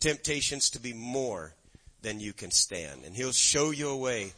temptations 0.00 0.70
to 0.70 0.80
be 0.80 0.94
more 0.94 1.54
than 2.02 2.20
you 2.20 2.32
can 2.32 2.50
stand. 2.50 3.04
And 3.04 3.14
he'll 3.14 3.32
show 3.32 3.70
you 3.70 3.90
a 3.90 3.96
way 3.96 4.32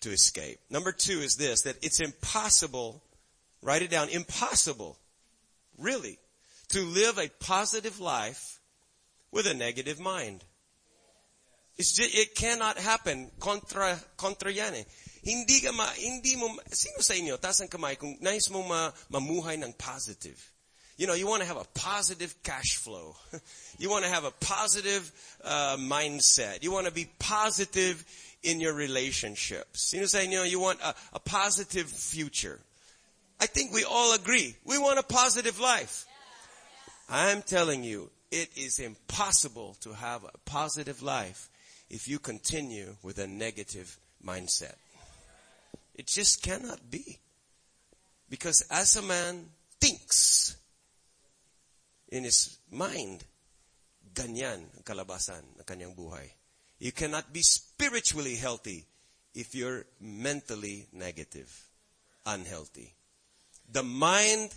to 0.00 0.10
escape. 0.10 0.58
Number 0.70 0.92
two 0.92 1.20
is 1.20 1.36
this, 1.36 1.62
that 1.62 1.76
it's 1.82 2.00
impossible, 2.00 3.02
write 3.62 3.82
it 3.82 3.90
down, 3.90 4.08
impossible, 4.08 4.96
really, 5.78 6.18
to 6.68 6.80
live 6.84 7.18
a 7.18 7.30
positive 7.40 8.00
life 8.00 8.60
with 9.32 9.46
a 9.46 9.54
negative 9.54 9.98
mind. 9.98 10.44
It's 11.76 11.94
just, 11.94 12.16
it 12.16 12.34
cannot 12.34 12.78
happen. 12.78 13.30
Contra, 13.38 13.98
contra 14.16 14.52
yan 14.52 14.74
eh. 14.74 14.84
Hindi 15.26 15.58
ka 15.58 15.72
ma, 15.72 15.90
hindi 15.98 16.38
mo, 16.38 16.54
sino 16.70 17.02
sa 17.02 17.18
inyo, 17.18 17.34
taas 17.42 17.58
ang 17.58 17.66
kamay, 17.66 17.98
kung 17.98 18.14
nais 18.22 18.46
mo 18.46 18.62
ma, 18.62 18.94
mamuhay 19.10 19.58
ng 19.58 19.74
positive. 19.74 20.38
You 20.96 21.08
know, 21.08 21.18
you 21.18 21.26
want 21.26 21.42
to 21.42 21.48
have 21.48 21.58
a 21.58 21.66
positive 21.74 22.30
cash 22.46 22.76
flow. 22.78 23.16
you 23.78 23.90
want 23.90 24.04
to 24.04 24.10
have 24.10 24.22
a 24.22 24.30
positive 24.30 25.10
uh, 25.42 25.76
mindset. 25.82 26.62
You 26.62 26.70
want 26.70 26.86
to 26.86 26.92
be 26.92 27.10
positive 27.18 28.06
in 28.44 28.60
your 28.60 28.72
relationships. 28.72 29.90
Sino 29.90 30.06
sa 30.06 30.18
inyo, 30.18 30.48
you 30.48 30.60
want 30.60 30.78
a, 30.80 30.94
a 31.12 31.18
positive 31.18 31.90
future. 31.90 32.60
I 33.40 33.46
think 33.46 33.74
we 33.74 33.82
all 33.82 34.14
agree. 34.14 34.54
We 34.64 34.78
want 34.78 34.98
a 34.98 35.02
positive 35.02 35.58
life. 35.58 36.06
I'm 37.10 37.42
telling 37.42 37.82
you, 37.82 38.10
it 38.30 38.48
is 38.56 38.78
impossible 38.78 39.76
to 39.80 39.92
have 39.92 40.22
a 40.22 40.38
positive 40.46 41.02
life 41.02 41.50
if 41.90 42.06
you 42.06 42.18
continue 42.18 42.94
with 43.02 43.18
a 43.18 43.26
negative 43.26 43.98
mindset. 44.24 44.74
It 45.96 46.06
just 46.06 46.42
cannot 46.42 46.90
be. 46.90 47.18
Because 48.28 48.62
as 48.70 48.96
a 48.96 49.02
man 49.02 49.46
thinks 49.80 50.56
in 52.08 52.24
his 52.24 52.58
mind, 52.70 53.24
ganyan 54.12 54.68
kalabasan 54.84 55.42
ng 55.56 55.64
kanyang 55.64 55.96
buhay. 55.96 56.28
You 56.78 56.92
cannot 56.92 57.32
be 57.32 57.40
spiritually 57.40 58.36
healthy 58.36 58.84
if 59.34 59.54
you're 59.54 59.86
mentally 60.00 60.86
negative, 60.92 61.48
unhealthy. 62.26 62.92
The 63.72 63.82
mind, 63.82 64.52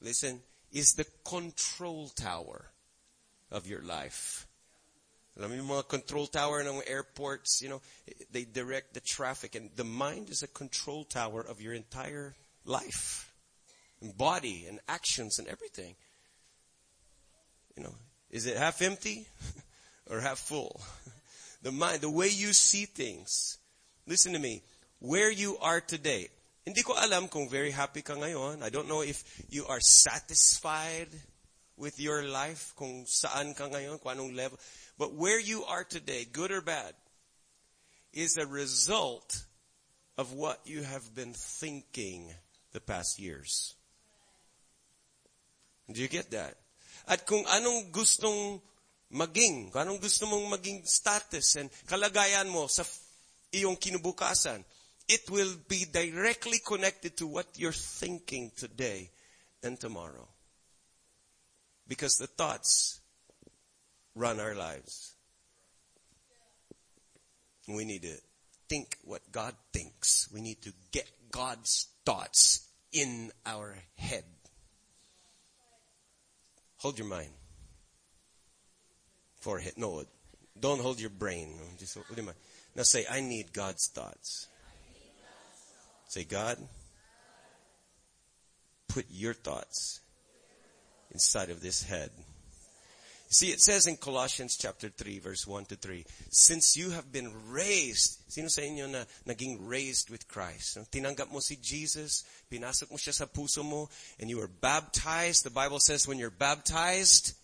listen, 0.00 0.40
is 0.70 0.94
the 0.94 1.06
control 1.24 2.08
tower 2.14 2.70
of 3.50 3.66
your 3.66 3.82
life. 3.82 4.45
Alam 5.38 5.60
mo 5.66 5.82
control 5.82 6.26
tower 6.26 6.62
ng 6.64 6.80
airports, 6.86 7.60
you 7.60 7.68
know, 7.68 7.82
they 8.32 8.44
direct 8.44 8.94
the 8.94 9.00
traffic 9.00 9.54
and 9.54 9.68
the 9.76 9.84
mind 9.84 10.30
is 10.30 10.42
a 10.42 10.48
control 10.48 11.04
tower 11.04 11.42
of 11.42 11.60
your 11.60 11.74
entire 11.74 12.34
life. 12.64 13.32
And 14.00 14.16
body 14.16 14.64
and 14.68 14.80
actions 14.88 15.38
and 15.38 15.48
everything. 15.48 15.94
You 17.76 17.84
know, 17.84 17.94
is 18.30 18.46
it 18.46 18.56
half 18.56 18.80
empty 18.80 19.28
or 20.10 20.20
half 20.20 20.38
full? 20.38 20.80
The 21.62 21.72
mind, 21.72 22.00
the 22.00 22.10
way 22.10 22.28
you 22.28 22.52
see 22.52 22.84
things. 22.84 23.58
Listen 24.06 24.32
to 24.34 24.38
me. 24.38 24.62
Where 25.00 25.32
you 25.32 25.58
are 25.58 25.80
today. 25.80 26.28
Hindi 26.62 26.82
ko 26.82 26.94
alam 26.94 27.26
kung 27.26 27.48
very 27.48 27.70
happy 27.70 28.02
ka 28.02 28.14
ngayon. 28.14 28.62
I 28.62 28.70
don't 28.70 28.86
know 28.86 29.02
if 29.02 29.24
you 29.50 29.66
are 29.66 29.80
satisfied 29.80 31.10
with 31.76 31.98
your 31.98 32.22
life, 32.22 32.70
kung 32.78 33.02
saan 33.02 33.50
ka 33.54 33.66
ngayon, 33.66 33.98
kung 33.98 34.14
anong 34.14 34.32
level. 34.34 34.58
But 34.98 35.14
where 35.14 35.40
you 35.40 35.64
are 35.64 35.84
today, 35.84 36.26
good 36.30 36.50
or 36.50 36.60
bad, 36.60 36.94
is 38.12 38.36
a 38.36 38.46
result 38.46 39.44
of 40.16 40.32
what 40.32 40.60
you 40.64 40.82
have 40.82 41.14
been 41.14 41.34
thinking 41.34 42.32
the 42.72 42.80
past 42.80 43.18
years. 43.18 43.74
Do 45.92 46.00
you 46.00 46.08
get 46.08 46.30
that? 46.30 46.56
At 47.06 47.26
kung 47.26 47.44
anong 47.44 47.92
gustong 47.92 48.60
maging, 49.12 49.70
kung 49.70 49.86
anong 49.86 50.00
gusto 50.00 50.26
mong 50.26 50.50
maging 50.58 50.82
status 50.88 51.56
and 51.56 51.70
kalagayan 51.86 52.48
mo 52.50 52.66
sa 52.66 52.82
iyong 53.54 53.78
kinubukasan, 53.78 54.64
it 55.06 55.30
will 55.30 55.54
be 55.68 55.86
directly 55.86 56.58
connected 56.64 57.16
to 57.16 57.26
what 57.26 57.46
you're 57.54 57.76
thinking 57.76 58.50
today 58.56 59.10
and 59.62 59.78
tomorrow. 59.78 60.26
Because 61.86 62.18
the 62.18 62.26
thoughts 62.26 62.98
run 64.16 64.40
our 64.40 64.54
lives. 64.54 65.14
We 67.68 67.84
need 67.84 68.02
to 68.02 68.16
think 68.68 68.96
what 69.04 69.20
God 69.30 69.54
thinks. 69.72 70.28
We 70.32 70.40
need 70.40 70.62
to 70.62 70.72
get 70.90 71.08
God's 71.30 71.86
thoughts 72.04 72.66
in 72.92 73.30
our 73.44 73.76
head. 73.96 74.24
Hold 76.78 76.98
your 76.98 77.08
mind. 77.08 77.30
Forehead. 79.40 79.74
No, 79.76 80.04
don't 80.58 80.80
hold 80.80 81.00
your 81.00 81.10
brain. 81.10 81.58
Just 81.78 81.94
hold 81.94 82.16
your 82.16 82.24
mind. 82.24 82.38
Now 82.74 82.82
say, 82.82 83.04
I 83.10 83.20
need 83.20 83.52
God's 83.52 83.88
thoughts. 83.88 84.48
Say, 86.08 86.24
God, 86.24 86.56
put 88.88 89.06
your 89.10 89.34
thoughts 89.34 90.00
inside 91.10 91.50
of 91.50 91.60
this 91.60 91.82
head. 91.82 92.10
See, 93.28 93.50
it 93.50 93.60
says 93.60 93.88
in 93.88 93.96
Colossians 93.96 94.56
chapter 94.56 94.88
3, 94.88 95.18
verse 95.18 95.46
1 95.46 95.64
to 95.66 95.76
3, 95.76 96.04
since 96.30 96.76
you 96.76 96.90
have 96.90 97.10
been 97.10 97.32
raised, 97.50 98.22
sino 98.28 98.46
sa 98.46 98.62
inyo 98.62 98.86
na 98.86 99.02
naging 99.26 99.58
raised 99.66 100.10
with 100.10 100.28
Christ? 100.28 100.78
Tinanggap 100.94 101.32
mo 101.32 101.40
si 101.40 101.58
Jesus, 101.58 102.22
pinasok 102.46 102.90
mo 102.92 102.96
siya 102.96 103.12
sa 103.12 103.26
puso 103.26 103.66
mo, 103.66 103.90
and 104.20 104.30
you 104.30 104.38
were 104.38 104.46
baptized. 104.46 105.42
The 105.42 105.50
Bible 105.50 105.80
says 105.80 106.06
when 106.06 106.22
you're 106.22 106.30
baptized, 106.30 107.34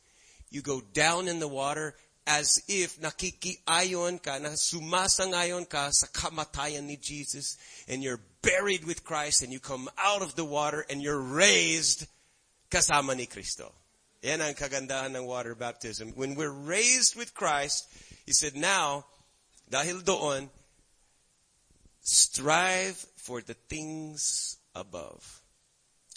you 0.51 0.63
go 0.63 0.81
down 0.95 1.27
in 1.27 1.41
the 1.41 1.51
water 1.51 1.99
as 2.31 2.63
if 2.69 3.03
nakikiayon 3.03 4.23
ka, 4.23 4.39
na 4.39 4.55
sumasangayon 4.55 5.67
ka 5.67 5.91
sa 5.91 6.07
kamatayan 6.07 6.87
ni 6.87 6.95
Jesus, 6.95 7.59
and 7.91 8.07
you're 8.07 8.23
buried 8.39 8.87
with 8.87 9.03
Christ, 9.03 9.43
and 9.43 9.51
you 9.51 9.59
come 9.59 9.91
out 9.99 10.23
of 10.23 10.39
the 10.39 10.47
water, 10.47 10.87
and 10.87 11.03
you're 11.03 11.19
raised 11.19 12.07
kasama 12.71 13.17
ni 13.19 13.27
Kristo. 13.27 13.82
Yan 14.23 14.41
kagandahan 14.55 15.19
ng 15.19 15.27
water 15.27 15.55
baptism. 15.55 16.15
When 16.15 16.39
we're 16.39 16.55
raised 16.55 17.19
with 17.19 17.35
Christ, 17.35 17.91
He 18.27 18.33
said, 18.33 18.55
now, 18.55 19.05
dahil 19.71 20.05
doon, 20.05 20.51
strive 22.01 22.97
for 23.17 23.41
the 23.41 23.55
things 23.55 24.57
above. 24.75 25.43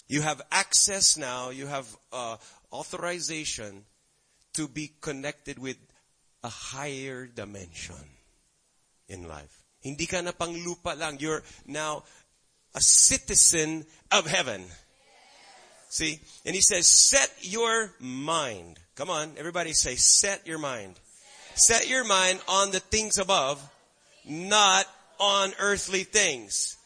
You 0.06 0.22
have 0.22 0.40
access 0.52 1.16
now, 1.16 1.50
you 1.50 1.66
have 1.66 1.86
uh, 2.12 2.36
authorization 2.72 3.82
to 4.54 4.68
be 4.68 4.92
connected 5.00 5.58
with 5.58 5.76
a 6.44 6.48
higher 6.48 7.26
dimension 7.26 8.06
in 9.08 9.26
life. 9.26 9.64
Hindi 9.82 10.06
ka 10.06 10.20
na 10.20 10.30
pang 10.30 10.54
lupa 10.54 10.94
lang. 10.94 11.18
You're 11.18 11.42
now 11.66 12.04
a 12.74 12.80
citizen 12.80 13.84
of 14.10 14.26
heaven. 14.26 14.64
See? 15.88 16.20
And 16.44 16.54
he 16.54 16.60
says, 16.60 16.86
set 16.86 17.30
your 17.40 17.92
mind. 18.00 18.78
Come 18.96 19.10
on, 19.10 19.32
everybody 19.36 19.72
say, 19.72 19.96
set 19.96 20.46
your 20.46 20.58
mind. 20.58 20.94
Set 21.54 21.88
your 21.88 22.04
mind 22.04 22.40
on 22.48 22.70
the 22.70 22.80
things 22.80 23.18
above, 23.18 23.62
not 24.26 24.86
on 25.18 25.52
earthly 25.58 26.04
things. 26.04 26.76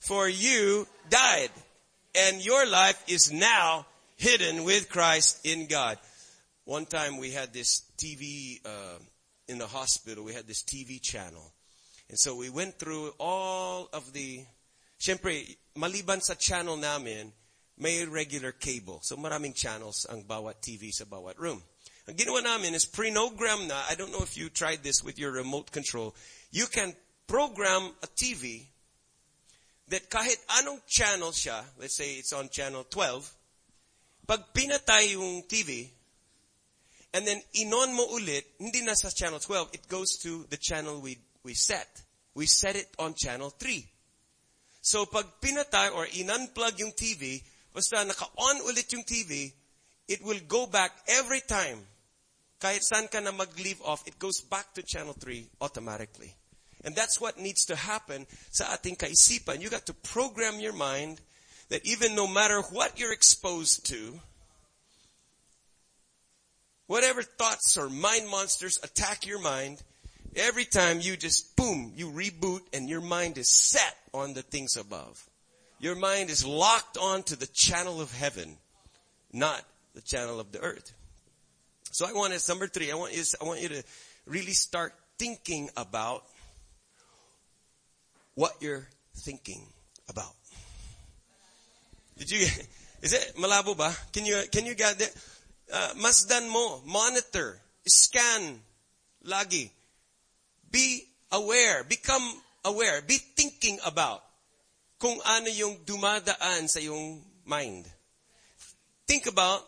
For 0.00 0.28
you 0.28 0.86
died, 1.10 1.50
and 2.14 2.44
your 2.44 2.66
life 2.66 3.02
is 3.08 3.32
now 3.32 3.86
hidden 4.16 4.64
with 4.64 4.88
Christ 4.88 5.44
in 5.44 5.66
God. 5.66 5.98
One 6.64 6.86
time 6.86 7.18
we 7.18 7.30
had 7.30 7.52
this 7.52 7.82
TV, 7.98 8.60
uh, 8.64 8.98
in 9.48 9.58
the 9.58 9.66
hospital, 9.66 10.24
we 10.24 10.32
had 10.32 10.46
this 10.46 10.62
TV 10.62 11.00
channel. 11.00 11.52
And 12.08 12.18
so 12.18 12.36
we 12.36 12.50
went 12.50 12.78
through 12.78 13.12
all 13.18 13.88
of 13.92 14.12
the, 14.12 14.44
syempre, 15.00 15.56
maliban 15.76 16.22
sa 16.22 16.34
channel 16.34 16.76
namin, 16.76 17.32
may 17.78 18.04
regular 18.04 18.52
cable. 18.52 19.00
So 19.02 19.16
maraming 19.16 19.54
channels 19.54 20.06
ang 20.08 20.24
bawat 20.24 20.62
TV 20.64 20.92
sa 20.92 21.04
bawat 21.04 21.38
room. 21.38 21.62
Ang 22.08 22.16
ginawa 22.16 22.40
namin 22.40 22.74
is 22.74 22.86
pre-program 22.86 23.66
na, 23.66 23.82
I 23.90 23.98
don't 23.98 24.12
know 24.12 24.22
if 24.22 24.36
you 24.38 24.48
tried 24.48 24.82
this 24.82 25.02
with 25.02 25.18
your 25.18 25.32
remote 25.32 25.72
control, 25.72 26.14
you 26.52 26.66
can 26.70 26.94
program 27.26 27.90
a 28.02 28.06
TV 28.06 28.62
that 29.88 30.08
kahit 30.08 30.38
anong 30.62 30.80
channel 30.86 31.30
siya, 31.30 31.62
let's 31.78 31.96
say 31.96 32.14
it's 32.14 32.32
on 32.32 32.48
channel 32.48 32.86
12, 32.90 33.26
pag 34.26 34.42
pinatay 34.54 35.14
yung 35.18 35.42
TV, 35.46 35.90
and 37.14 37.26
then 37.26 37.42
inon 37.58 37.94
mo 37.94 38.06
ulit, 38.14 38.42
hindi 38.58 38.82
na 38.82 38.94
sa 38.94 39.10
channel 39.10 39.38
12, 39.38 39.74
it 39.74 39.84
goes 39.88 40.18
to 40.22 40.46
the 40.50 40.58
channel 40.58 41.00
we, 41.00 41.18
we 41.42 41.54
set. 41.54 42.02
We 42.34 42.46
set 42.46 42.76
it 42.76 42.90
on 42.98 43.14
channel 43.18 43.50
3. 43.50 43.82
So 44.82 45.06
pag 45.06 45.26
pinatay 45.42 45.90
or 45.90 46.06
in-unplug 46.06 46.78
yung 46.78 46.94
TV, 46.94 47.42
Basta 47.76 48.00
naka-on 48.00 48.64
ulit 48.64 48.88
yung 48.96 49.04
TV, 49.04 49.52
it 50.08 50.24
will 50.24 50.40
go 50.48 50.64
back 50.64 50.96
every 51.20 51.44
time. 51.44 51.84
Kahit 52.56 52.80
saan 52.80 53.04
ka 53.12 53.20
na 53.20 53.36
mag-leave 53.36 53.84
off, 53.84 54.00
it 54.08 54.16
goes 54.16 54.40
back 54.40 54.72
to 54.72 54.80
channel 54.80 55.12
3 55.12 55.44
automatically. 55.60 56.32
And 56.88 56.96
that's 56.96 57.20
what 57.20 57.36
needs 57.36 57.68
to 57.68 57.76
happen 57.76 58.24
sa 58.48 58.72
ating 58.72 58.96
kaisipan. 58.96 59.60
You 59.60 59.68
got 59.68 59.84
to 59.92 59.94
program 60.08 60.56
your 60.56 60.72
mind 60.72 61.20
that 61.68 61.84
even 61.84 62.16
no 62.16 62.24
matter 62.24 62.64
what 62.72 62.96
you're 62.96 63.12
exposed 63.12 63.84
to, 63.92 64.20
whatever 66.86 67.20
thoughts 67.20 67.76
or 67.76 67.90
mind 67.90 68.30
monsters 68.30 68.80
attack 68.82 69.26
your 69.26 69.42
mind, 69.42 69.82
every 70.32 70.64
time 70.64 71.04
you 71.04 71.16
just 71.20 71.56
boom, 71.60 71.92
you 71.92 72.08
reboot 72.08 72.64
and 72.72 72.88
your 72.88 73.02
mind 73.02 73.36
is 73.36 73.52
set 73.52 74.00
on 74.14 74.32
the 74.32 74.42
things 74.42 74.80
above. 74.80 75.28
Your 75.78 75.94
mind 75.94 76.30
is 76.30 76.44
locked 76.44 76.96
onto 76.96 77.36
the 77.36 77.46
channel 77.46 78.00
of 78.00 78.12
heaven, 78.12 78.56
not 79.32 79.62
the 79.94 80.00
channel 80.00 80.40
of 80.40 80.50
the 80.52 80.60
earth. 80.60 80.92
So 81.90 82.06
I 82.06 82.12
want 82.12 82.32
to, 82.32 82.50
number 82.50 82.66
three, 82.66 82.90
I 82.90 82.94
want 82.94 83.14
you, 83.14 83.22
I 83.40 83.44
want 83.44 83.60
you 83.60 83.68
to 83.68 83.82
really 84.26 84.52
start 84.52 84.94
thinking 85.18 85.70
about 85.76 86.24
what 88.34 88.56
you're 88.60 88.88
thinking 89.16 89.66
about. 90.08 90.34
Did 92.18 92.30
you, 92.30 92.38
is 93.02 93.12
it 93.12 93.32
malabo 93.38 93.76
ba? 93.76 93.94
Can 94.12 94.24
you, 94.24 94.42
can 94.50 94.64
you 94.64 94.74
get 94.74 94.98
that? 94.98 95.14
Uh, 95.72 95.94
masdan 95.96 96.48
mo, 96.50 96.80
monitor, 96.86 97.60
scan, 97.86 98.60
lagi. 99.26 99.70
Be 100.70 101.02
aware, 101.32 101.84
become 101.84 102.22
aware, 102.64 103.02
be 103.02 103.16
thinking 103.16 103.78
about 103.84 104.22
kung 104.98 105.20
ano 105.24 105.48
yung 105.48 105.84
dumadaan 105.84 106.68
sa 106.68 106.80
yung 106.80 107.22
mind. 107.44 107.86
Think 109.06 109.26
about 109.26 109.62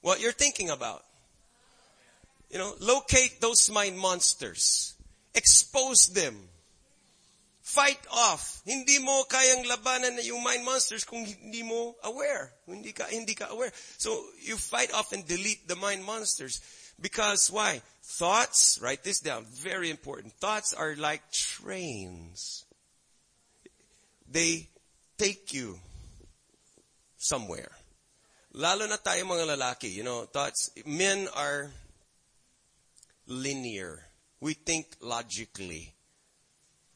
what 0.00 0.20
you're 0.20 0.36
thinking 0.36 0.70
about. 0.70 1.04
You 2.50 2.58
know, 2.58 2.74
locate 2.80 3.40
those 3.40 3.70
mind 3.70 3.98
monsters. 3.98 4.94
Expose 5.34 6.08
them. 6.08 6.34
Fight 7.62 8.00
off. 8.10 8.62
Hindi 8.66 8.98
mo 8.98 9.22
kayang 9.30 9.62
labanan 9.70 10.18
na 10.18 10.22
yung 10.26 10.42
mind 10.42 10.64
monsters 10.64 11.04
kung 11.04 11.22
hindi 11.22 11.62
mo 11.62 11.94
aware. 12.02 12.50
Hindi 12.66 12.90
ka, 12.90 13.06
hindi 13.06 13.38
ka 13.38 13.54
aware. 13.54 13.70
So, 13.98 14.10
you 14.42 14.56
fight 14.56 14.90
off 14.90 15.12
and 15.12 15.22
delete 15.22 15.68
the 15.68 15.76
mind 15.76 16.02
monsters. 16.02 16.58
Because 17.00 17.46
why? 17.50 17.82
Thoughts, 18.02 18.80
write 18.82 19.04
this 19.04 19.20
down, 19.20 19.46
very 19.46 19.88
important. 19.88 20.34
Thoughts 20.34 20.74
are 20.74 20.96
like 20.98 21.22
trains. 21.30 22.64
They 24.30 24.68
take 25.18 25.52
you 25.52 25.78
somewhere. 27.18 27.70
Lalo 28.54 28.86
na 28.86 28.96
tayo 28.96 29.26
mga 29.26 29.58
lalaki, 29.58 29.92
you 29.92 30.02
know, 30.02 30.24
thoughts, 30.24 30.70
men 30.86 31.28
are 31.36 31.70
linear. 33.26 34.06
We 34.40 34.54
think 34.54 34.96
logically. 35.00 35.94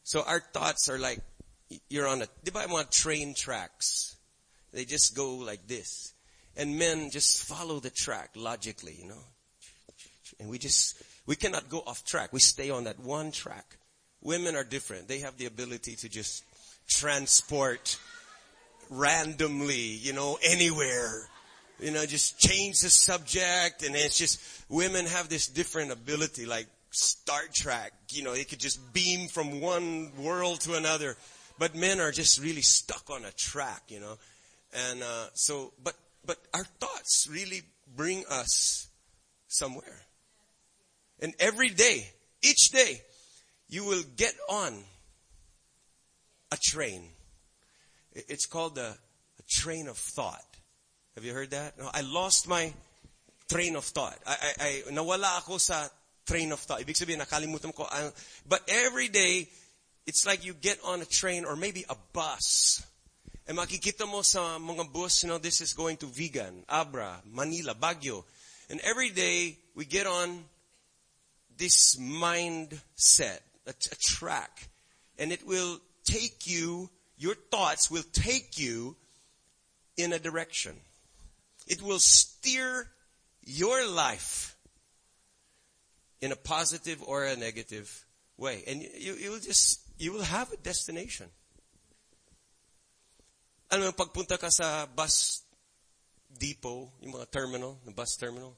So 0.03 0.23
our 0.23 0.41
thoughts 0.41 0.89
are 0.89 0.99
like, 0.99 1.21
you're 1.89 2.07
on 2.07 2.23
a, 2.23 2.27
di 2.43 2.51
ba 2.51 2.67
mga 2.67 2.91
train 2.91 3.35
tracks? 3.35 4.17
They 4.73 4.85
just 4.85 5.15
go 5.15 5.37
like 5.37 5.67
this. 5.67 6.15
And 6.57 6.79
men 6.79 7.11
just 7.11 7.45
follow 7.45 7.81
the 7.81 7.91
track 7.91 8.31
logically, 8.37 8.97
you 9.01 9.09
know. 9.09 9.25
And 10.39 10.49
we 10.49 10.59
just, 10.59 11.03
we 11.27 11.37
cannot 11.37 11.69
go 11.69 11.83
off 11.87 12.05
track. 12.05 12.33
We 12.33 12.41
stay 12.41 12.71
on 12.71 12.85
that 12.85 12.99
one 13.01 13.31
track. 13.31 13.77
Women 14.23 14.57
are 14.57 14.65
different. 14.65 15.09
They 15.09 15.21
have 15.21 15.37
the 15.37 15.47
ability 15.47 15.97
to 15.97 16.09
just 16.09 16.45
transport 16.89 17.99
randomly, 18.91 19.75
you 19.77 20.13
know, 20.13 20.39
anywhere. 20.43 21.29
You 21.81 21.91
know, 21.91 22.07
just 22.07 22.39
change 22.39 22.81
the 22.81 22.91
subject 22.91 23.83
and 23.83 23.97
it's 23.97 24.17
just, 24.17 24.41
women 24.69 25.07
have 25.07 25.29
this 25.29 25.49
different 25.49 25.91
ability 25.91 26.47
like 26.47 26.67
Star 26.91 27.43
Trek, 27.53 27.93
you 28.11 28.23
know, 28.23 28.35
they 28.35 28.45
could 28.45 28.61
just 28.61 28.93
beam 28.93 29.27
from 29.27 29.61
one 29.61 30.13
world 30.17 30.61
to 30.61 30.77
another. 30.77 31.17
But 31.59 31.75
men 31.75 32.01
are 32.01 32.13
just 32.13 32.41
really 32.41 32.63
stuck 32.63 33.11
on 33.11 33.25
a 33.25 33.33
track, 33.33 33.83
you 33.89 34.01
know. 34.01 34.17
And, 34.91 35.03
uh, 35.03 35.27
so, 35.35 35.73
but, 35.83 35.95
but 36.25 36.39
our 36.53 36.65
thoughts 36.65 37.29
really 37.31 37.63
bring 37.97 38.25
us 38.31 38.89
somewhere. 39.49 40.03
And 41.21 41.35
every 41.39 41.69
day, 41.69 42.11
each 42.43 42.71
day, 42.71 43.03
you 43.69 43.85
will 43.85 44.03
get 44.17 44.35
on 44.49 44.85
a 46.53 46.57
train. 46.57 47.03
It's 48.13 48.47
called 48.47 48.79
a, 48.79 48.97
a 49.39 49.43
train 49.49 49.89
of 49.89 49.97
thought. 49.97 50.45
Have 51.15 51.25
you 51.25 51.33
heard 51.33 51.51
that? 51.51 51.79
No, 51.79 51.91
I 51.93 52.03
lost 52.03 52.49
my 52.49 52.73
train 53.49 53.77
of 53.77 53.85
thought. 53.85 54.19
I, 54.27 54.37
I, 54.41 54.83
I 54.89 54.93
nawala 54.93 55.39
ako 55.39 55.59
sa 55.59 55.89
train 56.27 56.53
of 56.53 56.61
thought. 56.61 56.81
Ibig 56.81 56.97
sabihin, 56.97 57.21
nakalimutan 57.21 57.75
ko. 57.75 57.87
But 58.49 58.63
every 58.69 59.09
day, 59.09 59.49
it's 60.07 60.27
like 60.27 60.45
you 60.45 60.55
get 60.55 60.79
on 60.85 61.01
a 61.01 61.05
train 61.05 61.45
or 61.45 61.57
maybe 61.57 61.85
a 61.89 61.97
bus. 62.13 62.83
And 63.47 63.59
makikita 63.59 64.09
mo 64.09 64.23
sa 64.23 64.59
mga 64.59 64.93
bus, 64.93 65.23
you 65.23 65.29
know, 65.29 65.39
this 65.39 65.61
is 65.61 65.73
going 65.73 65.99
to 65.99 66.07
Vigan, 66.07 66.65
Abra, 66.69 67.21
Manila, 67.31 67.75
Baguio. 67.75 68.25
And 68.71 68.81
every 68.81 69.11
day, 69.11 69.59
we 69.75 69.85
get 69.85 70.07
on 70.07 70.45
this 71.57 71.97
mindset, 71.97 73.41
a, 73.67 73.71
a 73.71 73.97
track. 74.01 74.69
And 75.19 75.31
it 75.31 75.47
will 75.47 75.79
take 76.05 76.47
you, 76.47 76.91
your 77.17 77.35
thoughts 77.35 77.91
will 77.91 78.05
take 78.13 78.59
you 78.59 78.97
in 79.97 80.13
a 80.13 80.19
direction. 80.19 80.77
It 81.67 81.83
will 81.83 81.99
steer 81.99 82.91
your 83.43 83.89
life 83.89 84.57
in 86.21 86.33
a 86.33 86.37
positive 86.37 87.03
or 87.03 87.25
a 87.25 87.37
negative 87.37 88.05
way. 88.37 88.65
And 88.67 88.83
you, 88.83 89.15
you 89.15 89.31
will 89.31 89.41
just, 89.41 89.81
you 89.99 90.13
will 90.13 90.23
have 90.23 90.53
a 90.53 90.57
destination. 90.57 91.29
Ano, 93.71 93.93
pagpunta 93.93 94.39
ka 94.39 94.49
sa 94.49 94.87
bus 94.87 95.43
depot, 96.39 96.91
yung 97.01 97.15
mga 97.15 97.31
terminal, 97.31 97.79
the 97.85 97.93
bus 97.93 98.17
terminal, 98.17 98.57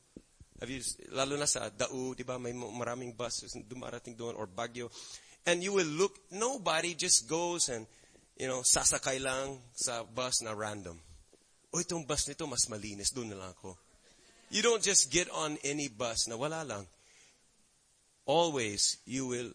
have 0.60 0.70
you, 0.70 0.80
lalo 1.12 1.36
na 1.36 1.44
sa 1.44 1.68
Dau, 1.68 2.14
di 2.16 2.24
ba, 2.24 2.38
may 2.38 2.52
maraming 2.52 3.12
buses 3.12 3.52
dumarating 3.68 4.16
doon, 4.16 4.34
or 4.34 4.46
Baguio. 4.46 4.88
And 5.46 5.62
you 5.62 5.72
will 5.72 5.86
look, 5.86 6.18
nobody 6.30 6.94
just 6.94 7.28
goes 7.28 7.68
and, 7.68 7.86
you 8.36 8.48
know, 8.48 8.66
sasakay 8.66 9.22
lang 9.22 9.62
sa 9.74 10.02
bus 10.02 10.42
na 10.42 10.52
random. 10.52 10.98
O 11.72 11.78
itong 11.78 12.06
bus 12.06 12.26
nito 12.26 12.46
mas 12.50 12.66
malinis, 12.66 13.14
doon 13.14 13.30
na 13.30 13.38
lang 13.38 13.54
ako. 13.54 13.78
You 14.50 14.62
don't 14.62 14.82
just 14.82 15.10
get 15.10 15.30
on 15.30 15.58
any 15.62 15.88
bus 15.88 16.26
na 16.26 16.36
wala 16.36 16.66
lang. 16.66 16.86
Always, 18.26 18.98
you 19.06 19.26
will 19.26 19.54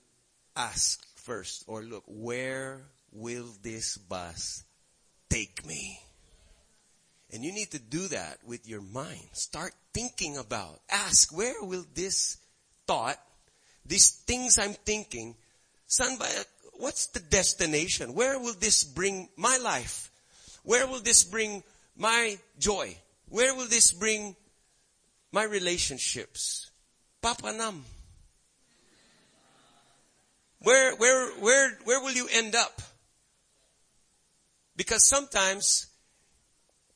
ask 0.56 1.04
first 1.15 1.63
or 1.67 1.84
look, 1.84 2.04
where 2.08 2.82
will 3.12 3.47
this 3.62 3.97
bus 3.97 4.63
take 5.30 5.65
me? 5.65 5.99
And 7.32 7.43
you 7.43 7.51
need 7.51 7.71
to 7.71 7.80
do 7.80 8.08
that 8.10 8.39
with 8.45 8.67
your 8.67 8.82
mind. 8.82 9.27
Start 9.32 9.73
thinking 9.93 10.38
about, 10.38 10.80
ask, 10.89 11.36
where 11.36 11.63
will 11.63 11.86
this 11.95 12.38
thought, 12.88 13.17
these 13.86 14.12
things 14.12 14.60
I'm 14.60 14.73
thinking, 14.73 15.36
son, 15.91 16.17
what's 16.80 17.08
the 17.08 17.19
destination? 17.19 18.13
Where 18.13 18.39
will 18.39 18.56
this 18.58 18.84
bring 18.84 19.27
my 19.36 19.58
life? 19.58 20.10
Where 20.63 20.88
will 20.88 21.01
this 21.01 21.23
bring 21.23 21.63
my 21.97 22.39
joy? 22.58 22.95
Where 23.27 23.54
will 23.54 23.67
this 23.67 23.91
bring 23.91 24.36
my 25.32 25.43
relationships? 25.43 26.71
Papanam. 27.21 27.82
Where, 30.60 30.95
where, 30.95 31.32
where, 31.39 31.77
where 31.84 32.01
will 32.01 32.13
you 32.13 32.27
end 32.32 32.56
up? 32.56 32.82
Because 34.75 35.06
sometimes, 35.06 35.88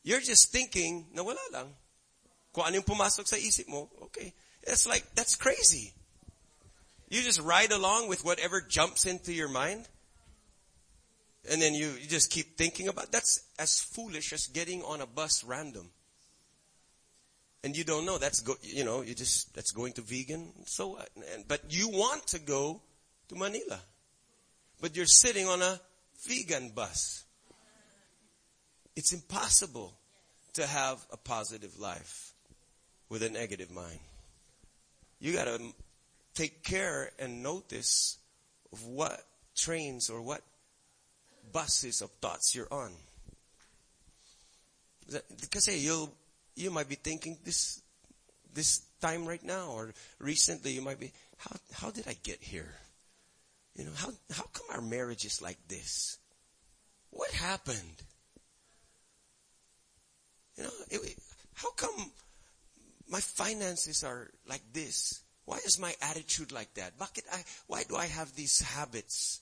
you're 0.04 0.22
just 0.22 0.52
thinking 0.52 1.08
na 1.14 1.24
wala 1.24 1.40
lang. 1.52 1.68
Kung 2.54 2.66
ano 2.66 2.80
pumasok 2.82 3.28
sa 3.28 3.36
isip 3.36 3.68
mo, 3.68 3.90
okay. 4.04 4.32
It's 4.64 4.88
like, 4.88 5.04
that's 5.16 5.36
crazy. 5.36 5.92
You 7.16 7.24
just 7.24 7.40
ride 7.40 7.72
along 7.72 8.10
with 8.10 8.26
whatever 8.26 8.60
jumps 8.60 9.06
into 9.06 9.32
your 9.32 9.48
mind. 9.48 9.88
And 11.50 11.62
then 11.62 11.74
you, 11.74 11.92
you 11.92 12.10
just 12.10 12.30
keep 12.30 12.58
thinking 12.58 12.90
about, 12.90 13.10
that's 13.10 13.42
as 13.58 13.80
foolish 13.80 14.34
as 14.34 14.48
getting 14.48 14.84
on 14.84 15.00
a 15.00 15.06
bus 15.06 15.42
random. 15.46 15.92
And 17.64 17.78
you 17.78 17.86
don't 17.86 18.06
know, 18.06 18.18
that's 18.18 18.42
go, 18.42 18.56
you 18.62 18.84
know, 18.84 19.02
you 19.02 19.16
just, 19.16 19.56
that's 19.56 19.72
going 19.72 19.94
to 19.94 20.02
Vigan, 20.02 20.50
so 20.66 20.90
what? 20.90 21.10
And, 21.34 21.48
but 21.48 21.62
you 21.70 21.88
want 21.88 22.28
to 22.28 22.40
go 22.40 22.82
to 23.30 23.36
Manila. 23.36 23.80
But 24.82 24.98
you're 24.98 25.06
sitting 25.06 25.48
on 25.48 25.62
a 25.62 25.80
Vigan 26.28 26.76
bus. 26.76 27.24
It's 28.98 29.14
impossible 29.14 29.94
to 30.56 30.68
have 30.68 31.06
a 31.14 31.18
positive 31.18 31.80
life 31.80 32.34
with 33.08 33.24
a 33.24 33.30
negative 33.30 33.72
mind. 33.72 34.00
You 35.22 35.32
gotta 35.32 35.60
take 36.36 36.64
care 36.64 37.12
and 37.18 37.42
notice 37.42 38.18
of 38.72 38.86
what 38.86 39.24
trains 39.56 40.10
or 40.10 40.22
what 40.22 40.42
buses 41.52 42.02
of 42.02 42.12
thoughts 42.22 42.54
you're 42.54 42.72
on. 42.72 42.92
Because 45.40 45.68
you 45.68 46.10
you 46.56 46.72
might 46.72 46.90
be 46.90 46.96
thinking 46.96 47.38
this 47.44 47.82
this 48.54 48.82
time 49.02 49.26
right 49.26 49.44
now 49.44 49.72
or 49.72 49.94
recently 50.20 50.72
you 50.72 50.82
might 50.82 51.00
be 51.00 51.12
how 51.38 51.56
how 51.74 51.92
did 51.92 52.08
I 52.08 52.16
get 52.24 52.42
here? 52.42 52.74
You 53.76 53.86
know, 53.86 53.92
how 53.96 54.10
how 54.32 54.44
come 54.54 54.68
our 54.72 54.82
marriage 54.82 55.26
is 55.26 55.42
like 55.42 55.60
this? 55.68 56.18
What 57.12 57.32
happened? 57.32 58.04
You 60.58 60.64
know, 60.64 60.70
it, 60.90 61.18
how 61.54 61.72
come 61.72 62.12
my 63.10 63.20
finances 63.20 64.04
are 64.04 64.30
like 64.48 64.64
this? 64.74 65.22
Why 65.46 65.60
is 65.66 65.80
my 65.80 65.94
attitude 66.02 66.52
like 66.52 66.74
that? 66.76 66.98
Bakit 66.98 67.24
I, 67.32 67.44
why 67.68 67.84
do 67.84 67.96
I 67.96 68.06
have 68.06 68.36
these 68.36 68.62
habits? 68.62 69.42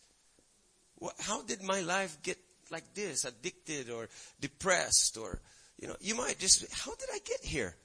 How 1.20 1.42
did 1.44 1.64
my 1.64 1.82
life 1.82 2.18
get 2.24 2.38
like 2.72 2.94
this? 2.94 3.26
Addicted 3.26 3.90
or 3.90 4.10
depressed 4.40 5.18
or, 5.18 5.40
you 5.80 5.88
know, 5.88 5.96
you 6.00 6.16
might 6.16 6.40
just, 6.40 6.72
how 6.74 6.94
did 6.96 7.10
I 7.14 7.20
get 7.26 7.44
here? 7.44 7.76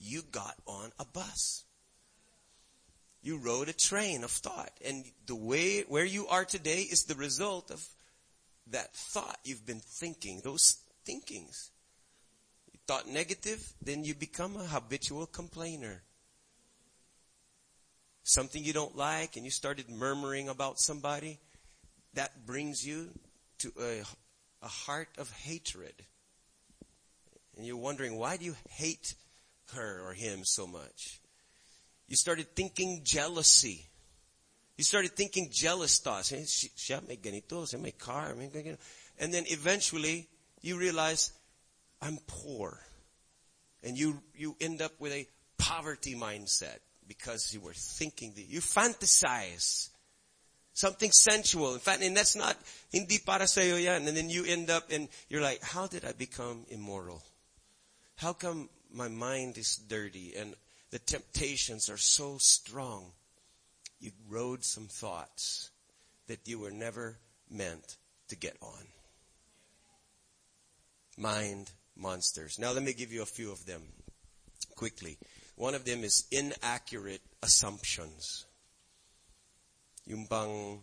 you 0.00 0.22
got 0.32 0.56
on 0.66 0.90
a 0.98 1.04
bus. 1.04 1.64
You 3.22 3.36
rode 3.36 3.68
a 3.68 3.74
train 3.74 4.24
of 4.24 4.30
thought. 4.30 4.72
And 4.84 5.04
the 5.26 5.34
way, 5.36 5.82
where 5.82 6.06
you 6.06 6.26
are 6.28 6.46
today 6.46 6.80
is 6.80 7.04
the 7.04 7.14
result 7.14 7.70
of 7.70 7.86
that 8.68 8.94
thought 8.94 9.38
you've 9.44 9.66
been 9.66 9.80
thinking, 9.80 10.40
those 10.42 10.78
thinkings. 11.04 11.70
You 12.72 12.78
thought 12.86 13.06
negative, 13.06 13.74
then 13.82 14.04
you 14.04 14.14
become 14.14 14.56
a 14.56 14.64
habitual 14.64 15.26
complainer. 15.26 16.02
Something 18.30 18.62
you 18.62 18.72
don't 18.72 18.96
like 18.96 19.34
and 19.34 19.44
you 19.44 19.50
started 19.50 19.90
murmuring 19.90 20.48
about 20.48 20.78
somebody, 20.78 21.40
that 22.14 22.46
brings 22.46 22.86
you 22.86 23.08
to 23.58 23.72
a, 23.82 24.02
a 24.62 24.68
heart 24.68 25.08
of 25.18 25.28
hatred. 25.32 25.94
And 27.56 27.66
you're 27.66 27.76
wondering, 27.76 28.16
why 28.16 28.36
do 28.36 28.44
you 28.44 28.54
hate 28.68 29.16
her 29.74 30.00
or 30.06 30.12
him 30.12 30.44
so 30.44 30.64
much? 30.68 31.18
You 32.06 32.14
started 32.14 32.54
thinking 32.54 33.00
jealousy. 33.02 33.88
You 34.76 34.84
started 34.84 35.16
thinking 35.16 35.48
jealous 35.50 35.98
thoughts. 35.98 36.30
Siya 36.30 37.04
may 37.82 37.90
car. 37.90 38.32
And 39.18 39.34
then 39.34 39.44
eventually 39.48 40.28
you 40.62 40.78
realize, 40.78 41.32
I'm 42.00 42.20
poor. 42.28 42.78
And 43.82 43.98
you, 43.98 44.22
you 44.36 44.54
end 44.60 44.82
up 44.82 44.92
with 45.00 45.10
a 45.14 45.26
poverty 45.58 46.14
mindset 46.14 46.78
because 47.10 47.52
you 47.52 47.60
were 47.60 47.72
thinking 47.74 48.32
that 48.36 48.46
you 48.46 48.60
fantasize 48.60 49.88
something 50.74 51.10
sensual. 51.10 51.74
In 51.74 51.80
fact, 51.80 52.04
and 52.04 52.16
that's 52.16 52.36
not, 52.36 52.56
hindi 52.92 53.18
para 53.18 53.48
sa'yo 53.48 53.74
yan. 53.74 54.06
And 54.06 54.16
then 54.16 54.30
you 54.30 54.44
end 54.44 54.70
up 54.70 54.92
and 54.92 55.08
you're 55.28 55.42
like, 55.42 55.60
how 55.60 55.88
did 55.88 56.04
I 56.04 56.12
become 56.12 56.66
immoral? 56.68 57.20
How 58.14 58.32
come 58.32 58.68
my 58.94 59.08
mind 59.08 59.58
is 59.58 59.74
dirty 59.88 60.34
and 60.38 60.54
the 60.92 61.00
temptations 61.00 61.90
are 61.90 61.96
so 61.96 62.38
strong? 62.38 63.10
You 63.98 64.12
rode 64.28 64.62
some 64.62 64.86
thoughts 64.86 65.70
that 66.28 66.46
you 66.46 66.60
were 66.60 66.70
never 66.70 67.18
meant 67.50 67.96
to 68.28 68.36
get 68.36 68.56
on. 68.62 68.86
Mind 71.18 71.72
monsters. 71.96 72.56
Now 72.56 72.70
let 72.70 72.84
me 72.84 72.92
give 72.92 73.12
you 73.12 73.22
a 73.22 73.26
few 73.26 73.50
of 73.50 73.66
them 73.66 73.82
quickly. 74.76 75.18
One 75.60 75.74
of 75.74 75.84
them 75.84 76.04
is 76.04 76.24
inaccurate 76.32 77.20
assumptions. 77.42 78.46
Yung 80.06 80.24
bang, 80.24 80.80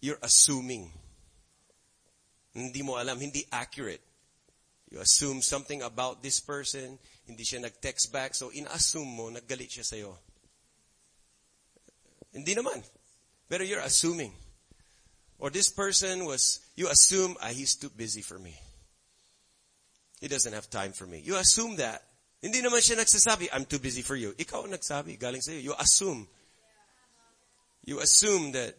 you're 0.00 0.16
assuming. 0.22 0.90
Hindi 2.54 2.80
mo 2.80 2.96
alam, 2.96 3.20
hindi 3.20 3.44
accurate. 3.52 4.00
You 4.88 5.00
assume 5.00 5.42
something 5.42 5.82
about 5.82 6.22
this 6.22 6.40
person, 6.40 6.98
hindi 7.28 7.44
siya 7.44 7.60
nag-text 7.60 8.10
back, 8.10 8.34
so 8.34 8.48
in-assume 8.48 9.12
mo, 9.12 9.28
naggalit 9.28 9.68
siya 9.68 9.84
sa'yo. 9.84 10.16
Hindi 12.32 12.56
naman. 12.56 12.80
Pero 13.50 13.64
you're 13.64 13.84
assuming. 13.84 14.32
Or 15.38 15.50
this 15.50 15.68
person 15.68 16.24
was, 16.24 16.60
you 16.74 16.88
assume, 16.88 17.36
ah, 17.44 17.52
he's 17.52 17.76
too 17.76 17.92
busy 17.92 18.22
for 18.22 18.38
me. 18.38 18.56
He 20.22 20.28
doesn't 20.28 20.56
have 20.56 20.70
time 20.70 20.92
for 20.92 21.04
me. 21.04 21.20
You 21.20 21.36
assume 21.36 21.76
that. 21.76 22.00
Hindi 22.40 22.64
naman 22.64 22.80
siya 22.80 22.96
nagsasabi, 22.96 23.52
I'm 23.52 23.68
too 23.68 23.78
busy 23.78 24.00
for 24.00 24.16
you. 24.16 24.32
Ikaw 24.32 24.64
ang 24.64 24.72
nagsabi, 24.72 25.20
galing 25.20 25.44
sa'yo. 25.44 25.60
You 25.60 25.74
assume. 25.76 26.24
You 27.84 28.00
assume 28.00 28.52
that 28.52 28.72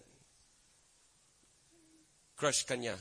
crush 2.38 2.66
kanya. 2.66 2.98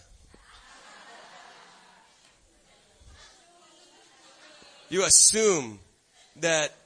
You 4.90 5.04
assume 5.04 5.78
that 6.36 6.76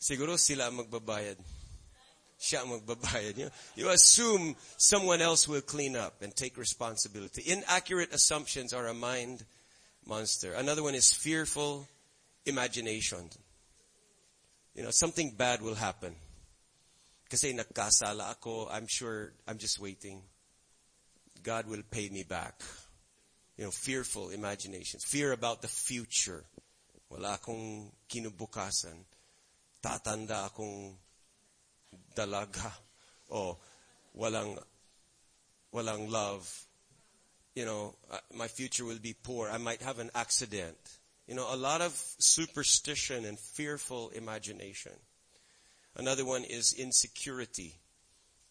siguro 0.00 0.34
sila 0.34 0.66
magbabayad. 0.74 1.36
Siya 2.40 2.66
magbabayad. 2.66 3.38
You, 3.38 3.50
you 3.76 3.86
assume 3.90 4.56
someone 4.78 5.22
else 5.22 5.46
will 5.46 5.60
clean 5.60 5.94
up 5.94 6.22
and 6.22 6.34
take 6.34 6.58
responsibility. 6.58 7.46
Inaccurate 7.46 8.12
assumptions 8.12 8.72
are 8.72 8.88
a 8.88 8.94
mind 8.94 9.44
monster. 10.06 10.54
Another 10.54 10.82
one 10.82 10.96
is 10.96 11.12
fearful 11.12 11.86
imagination. 12.46 13.28
You 14.74 14.84
know, 14.84 14.90
something 14.90 15.32
bad 15.36 15.62
will 15.62 15.74
happen. 15.74 16.14
Kasi 17.28 17.52
nagkasala 17.52 18.30
ako, 18.36 18.68
I'm 18.70 18.86
sure, 18.86 19.32
I'm 19.48 19.58
just 19.58 19.80
waiting. 19.80 20.22
God 21.42 21.66
will 21.66 21.82
pay 21.90 22.08
me 22.08 22.24
back. 22.24 22.60
You 23.56 23.64
know, 23.64 23.70
fearful 23.70 24.30
imaginations. 24.30 25.04
Fear 25.04 25.32
about 25.32 25.62
the 25.62 25.68
future. 25.68 26.44
Wala 27.10 27.38
akong 27.38 27.92
kinubukasan. 28.08 29.04
Tatanda 29.82 30.48
akong 30.48 30.96
dalaga. 32.14 32.72
O 33.30 33.56
walang, 34.16 34.58
walang 35.72 36.10
love. 36.10 36.48
You 37.54 37.66
know, 37.66 37.94
uh, 38.10 38.18
my 38.34 38.48
future 38.48 38.84
will 38.84 39.00
be 39.00 39.14
poor. 39.14 39.50
I 39.50 39.58
might 39.58 39.82
have 39.82 39.98
an 39.98 40.10
accident. 40.14 40.76
You 41.32 41.38
know, 41.40 41.48
a 41.48 41.56
lot 41.56 41.80
of 41.80 41.96
superstition 42.18 43.24
and 43.24 43.38
fearful 43.38 44.10
imagination. 44.10 44.92
Another 45.96 46.26
one 46.26 46.44
is 46.44 46.74
insecurity. 46.76 47.72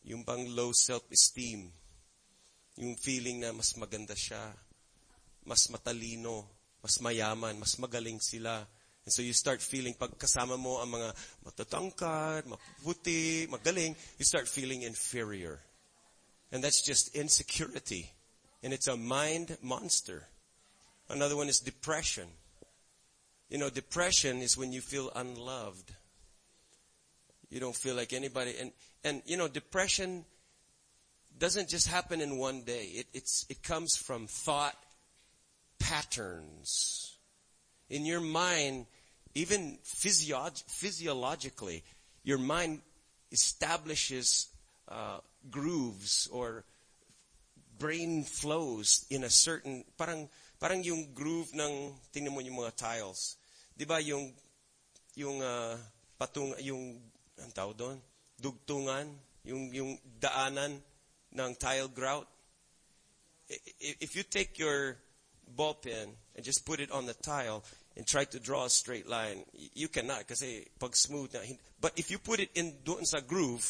Yung 0.03 0.23
bang 0.23 0.49
low 0.49 0.71
self-esteem. 0.73 1.69
Yung 2.77 2.95
feeling 2.95 3.39
na 3.39 3.53
mas 3.53 3.77
maganda 3.77 4.17
siya, 4.17 4.41
mas 5.45 5.69
matalino, 5.69 6.49
mas 6.81 6.97
mayaman, 6.97 7.59
mas 7.59 7.77
magaling 7.77 8.17
sila. 8.19 8.65
And 9.05 9.13
so 9.13 9.21
you 9.21 9.33
start 9.33 9.61
feeling, 9.61 9.93
pag 9.93 10.17
kasama 10.17 10.57
mo 10.57 10.81
ang 10.81 10.89
mga 10.89 11.13
matatangkad, 11.45 12.49
maputi, 12.49 13.45
magaling, 13.45 13.93
you 14.17 14.25
start 14.25 14.49
feeling 14.49 14.81
inferior. 14.81 15.61
And 16.51 16.63
that's 16.63 16.81
just 16.81 17.13
insecurity. 17.13 18.09
And 18.63 18.73
it's 18.73 18.87
a 18.87 18.97
mind 18.97 19.61
monster. 19.61 20.25
Another 21.13 21.37
one 21.37 21.47
is 21.47 21.59
depression. 21.59 22.40
You 23.51 23.57
know, 23.57 23.69
depression 23.69 24.41
is 24.41 24.57
when 24.57 24.71
you 24.71 24.79
feel 24.79 25.11
unloved. 25.13 25.91
You 27.49 27.59
don't 27.59 27.75
feel 27.75 27.95
like 27.95 28.13
anybody. 28.13 28.55
And, 28.57 28.71
and 29.03 29.21
you 29.25 29.35
know, 29.35 29.49
depression 29.49 30.23
doesn't 31.37 31.67
just 31.67 31.89
happen 31.89 32.21
in 32.21 32.37
one 32.37 32.61
day. 32.61 32.85
It, 32.85 33.07
it's, 33.13 33.45
it 33.49 33.61
comes 33.61 33.97
from 33.97 34.27
thought 34.27 34.77
patterns. 35.79 37.17
In 37.89 38.05
your 38.05 38.21
mind, 38.21 38.85
even 39.35 39.79
physiolog- 39.83 40.63
physiologically, 40.69 41.83
your 42.23 42.37
mind 42.37 42.79
establishes 43.33 44.47
uh, 44.87 45.17
grooves 45.49 46.29
or 46.31 46.63
brain 47.77 48.23
flows 48.23 49.05
in 49.09 49.25
a 49.25 49.29
certain, 49.29 49.83
parang, 49.97 50.29
parang 50.57 50.85
yung 50.85 51.09
groove 51.13 51.53
ng, 51.53 51.95
tingnan 52.13 52.31
mo 52.31 52.39
yung 52.39 52.55
mga 52.55 52.77
tiles. 52.77 53.35
Di 53.81 53.89
ba 53.89 53.97
yung, 53.97 54.29
yung 55.17 55.41
uh, 55.41 55.73
patung, 56.13 56.53
yung 56.61 57.01
ang 57.41 57.49
tawag 57.49 57.73
doon? 57.73 57.97
Dugtungan, 58.37 59.09
yung, 59.41 59.73
yung 59.73 59.97
daanan 60.21 60.77
ng 61.33 61.51
tile 61.57 61.89
grout. 61.89 62.29
If 63.81 64.13
you 64.13 64.21
take 64.21 64.61
your 64.61 65.01
ball 65.49 65.81
pen 65.81 66.13
and 66.37 66.45
just 66.45 66.61
put 66.61 66.77
it 66.77 66.93
on 66.93 67.09
the 67.09 67.17
tile 67.25 67.65
and 67.97 68.05
try 68.05 68.21
to 68.29 68.37
draw 68.37 68.65
a 68.65 68.69
straight 68.69 69.09
line, 69.09 69.41
you 69.73 69.89
cannot 69.89 70.29
kasi 70.29 70.61
pag 70.77 70.93
smooth 70.93 71.33
na. 71.33 71.41
But 71.81 71.97
if 71.97 72.13
you 72.13 72.21
put 72.21 72.37
it 72.37 72.53
in 72.53 72.85
doon 72.85 73.01
sa 73.01 73.17
groove, 73.17 73.65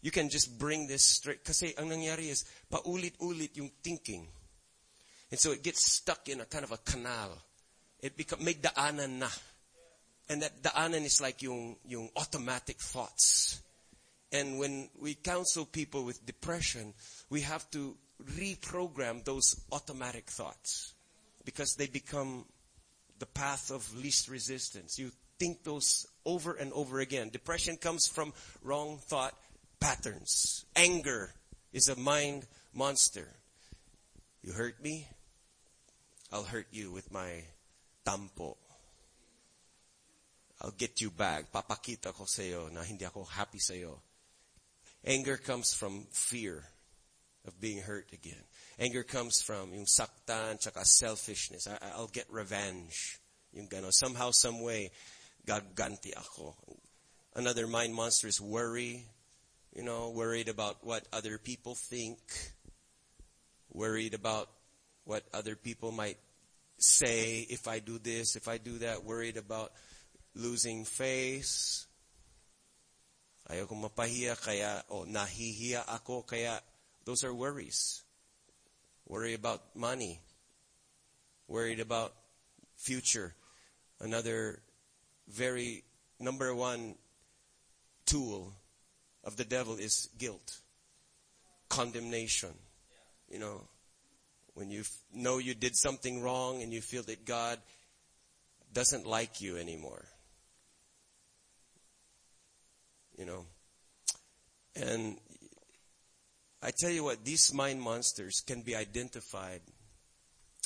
you 0.00 0.08
can 0.08 0.32
just 0.32 0.56
bring 0.56 0.88
this 0.88 1.04
straight. 1.04 1.44
Kasi 1.44 1.76
ang 1.76 1.92
nangyari 1.92 2.32
is, 2.32 2.48
paulit-ulit 2.72 3.52
yung 3.60 3.68
thinking. 3.84 4.24
And 5.28 5.36
so 5.36 5.52
it 5.52 5.60
gets 5.60 5.84
stuck 5.84 6.24
in 6.32 6.40
a 6.40 6.48
kind 6.48 6.64
of 6.64 6.72
a 6.72 6.80
canal. 6.80 7.36
It 8.06 8.16
become, 8.16 8.44
may 8.44 8.54
daanan 8.54 9.18
na. 9.18 9.28
And 10.28 10.42
that 10.42 10.62
daanan 10.62 11.04
is 11.04 11.20
like 11.20 11.42
yung, 11.42 11.74
yung 11.84 12.08
automatic 12.16 12.78
thoughts. 12.78 13.60
And 14.30 14.60
when 14.60 14.88
we 15.00 15.14
counsel 15.14 15.64
people 15.64 16.04
with 16.04 16.24
depression, 16.24 16.94
we 17.30 17.40
have 17.40 17.68
to 17.72 17.96
reprogram 18.22 19.24
those 19.24 19.60
automatic 19.72 20.30
thoughts 20.30 20.94
because 21.44 21.74
they 21.74 21.88
become 21.88 22.44
the 23.18 23.26
path 23.26 23.72
of 23.72 23.82
least 23.96 24.28
resistance. 24.28 25.00
You 25.00 25.10
think 25.40 25.64
those 25.64 26.06
over 26.24 26.54
and 26.54 26.72
over 26.72 27.00
again. 27.00 27.30
Depression 27.30 27.76
comes 27.76 28.06
from 28.06 28.32
wrong 28.62 28.98
thought 28.98 29.34
patterns. 29.80 30.64
Anger 30.76 31.32
is 31.72 31.88
a 31.88 31.96
mind 31.96 32.46
monster. 32.72 33.26
You 34.42 34.52
hurt 34.52 34.80
me, 34.80 35.08
I'll 36.32 36.44
hurt 36.44 36.68
you 36.70 36.92
with 36.92 37.10
my 37.10 37.42
tampo. 38.06 38.54
I'll 40.62 40.78
get 40.78 41.00
you 41.00 41.10
back. 41.10 41.50
Papakita 41.52 42.14
ko 42.14 42.24
sa'yo 42.24 42.70
na 42.72 42.86
hindi 42.86 43.04
ako 43.04 43.26
happy 43.26 43.58
sa'yo. 43.58 43.98
Anger 45.04 45.36
comes 45.36 45.74
from 45.74 46.06
fear 46.10 46.64
of 47.46 47.60
being 47.60 47.82
hurt 47.82 48.12
again. 48.12 48.42
Anger 48.78 49.02
comes 49.02 49.42
from 49.42 49.74
yung 49.74 49.84
saktan 49.84 50.58
tsaka 50.58 50.84
selfishness. 50.84 51.66
I, 51.66 51.76
I'll 51.94 52.10
get 52.10 52.26
revenge. 52.30 53.18
Yung 53.52 53.68
gano, 53.68 53.88
somehow, 53.90 54.30
some 54.32 54.62
way, 54.62 54.90
gaganti 55.46 56.16
ako. 56.16 56.54
Another 57.34 57.66
mind 57.66 57.94
monster 57.94 58.28
is 58.28 58.40
worry. 58.40 59.04
You 59.74 59.84
know, 59.84 60.10
worried 60.10 60.48
about 60.48 60.84
what 60.84 61.04
other 61.12 61.38
people 61.38 61.74
think. 61.74 62.18
Worried 63.72 64.14
about 64.14 64.48
what 65.04 65.22
other 65.32 65.54
people 65.54 65.92
might 65.92 66.18
say 66.78 67.46
if 67.48 67.68
I 67.68 67.78
do 67.78 67.98
this, 67.98 68.36
if 68.36 68.48
I 68.48 68.58
do 68.58 68.78
that. 68.78 69.04
Worried 69.04 69.36
about 69.36 69.72
losing 70.34 70.84
face. 70.84 71.86
Ayaw 73.48 73.68
kong 73.68 73.86
mapahiya 73.86 74.34
kaya, 74.34 74.82
o 74.90 75.02
oh, 75.02 75.04
nahihiya 75.06 75.86
ako 75.86 76.22
kaya, 76.26 76.58
those 77.04 77.22
are 77.22 77.32
worries. 77.32 78.02
Worry 79.06 79.34
about 79.34 79.62
money. 79.76 80.18
Worried 81.46 81.78
about 81.78 82.12
future. 82.74 83.34
Another 84.00 84.58
very 85.28 85.84
number 86.18 86.54
one 86.54 86.96
tool 88.04 88.52
of 89.22 89.36
the 89.36 89.44
devil 89.44 89.76
is 89.76 90.08
guilt. 90.18 90.58
Condemnation. 91.68 92.54
You 93.30 93.38
know, 93.38 93.60
when 94.56 94.70
you 94.70 94.82
know 95.12 95.36
you 95.36 95.54
did 95.54 95.76
something 95.76 96.22
wrong 96.22 96.62
and 96.62 96.72
you 96.72 96.80
feel 96.80 97.02
that 97.02 97.26
God 97.26 97.58
doesn't 98.72 99.06
like 99.06 99.42
you 99.42 99.58
anymore. 99.58 100.02
You 103.18 103.26
know, 103.26 103.44
and 104.74 105.18
I 106.62 106.70
tell 106.76 106.90
you 106.90 107.04
what, 107.04 107.22
these 107.22 107.52
mind 107.52 107.82
monsters 107.82 108.42
can 108.46 108.62
be 108.62 108.74
identified 108.74 109.60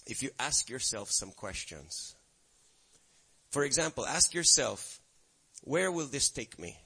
if 0.07 0.22
you 0.22 0.31
ask 0.38 0.70
yourself 0.70 1.11
some 1.11 1.33
questions. 1.33 2.14
For 3.50 3.64
example, 3.64 4.07
ask 4.07 4.33
yourself, 4.35 5.00
where 5.62 5.90
will 5.90 6.07
this 6.07 6.31
take 6.31 6.61
me? 6.61 6.76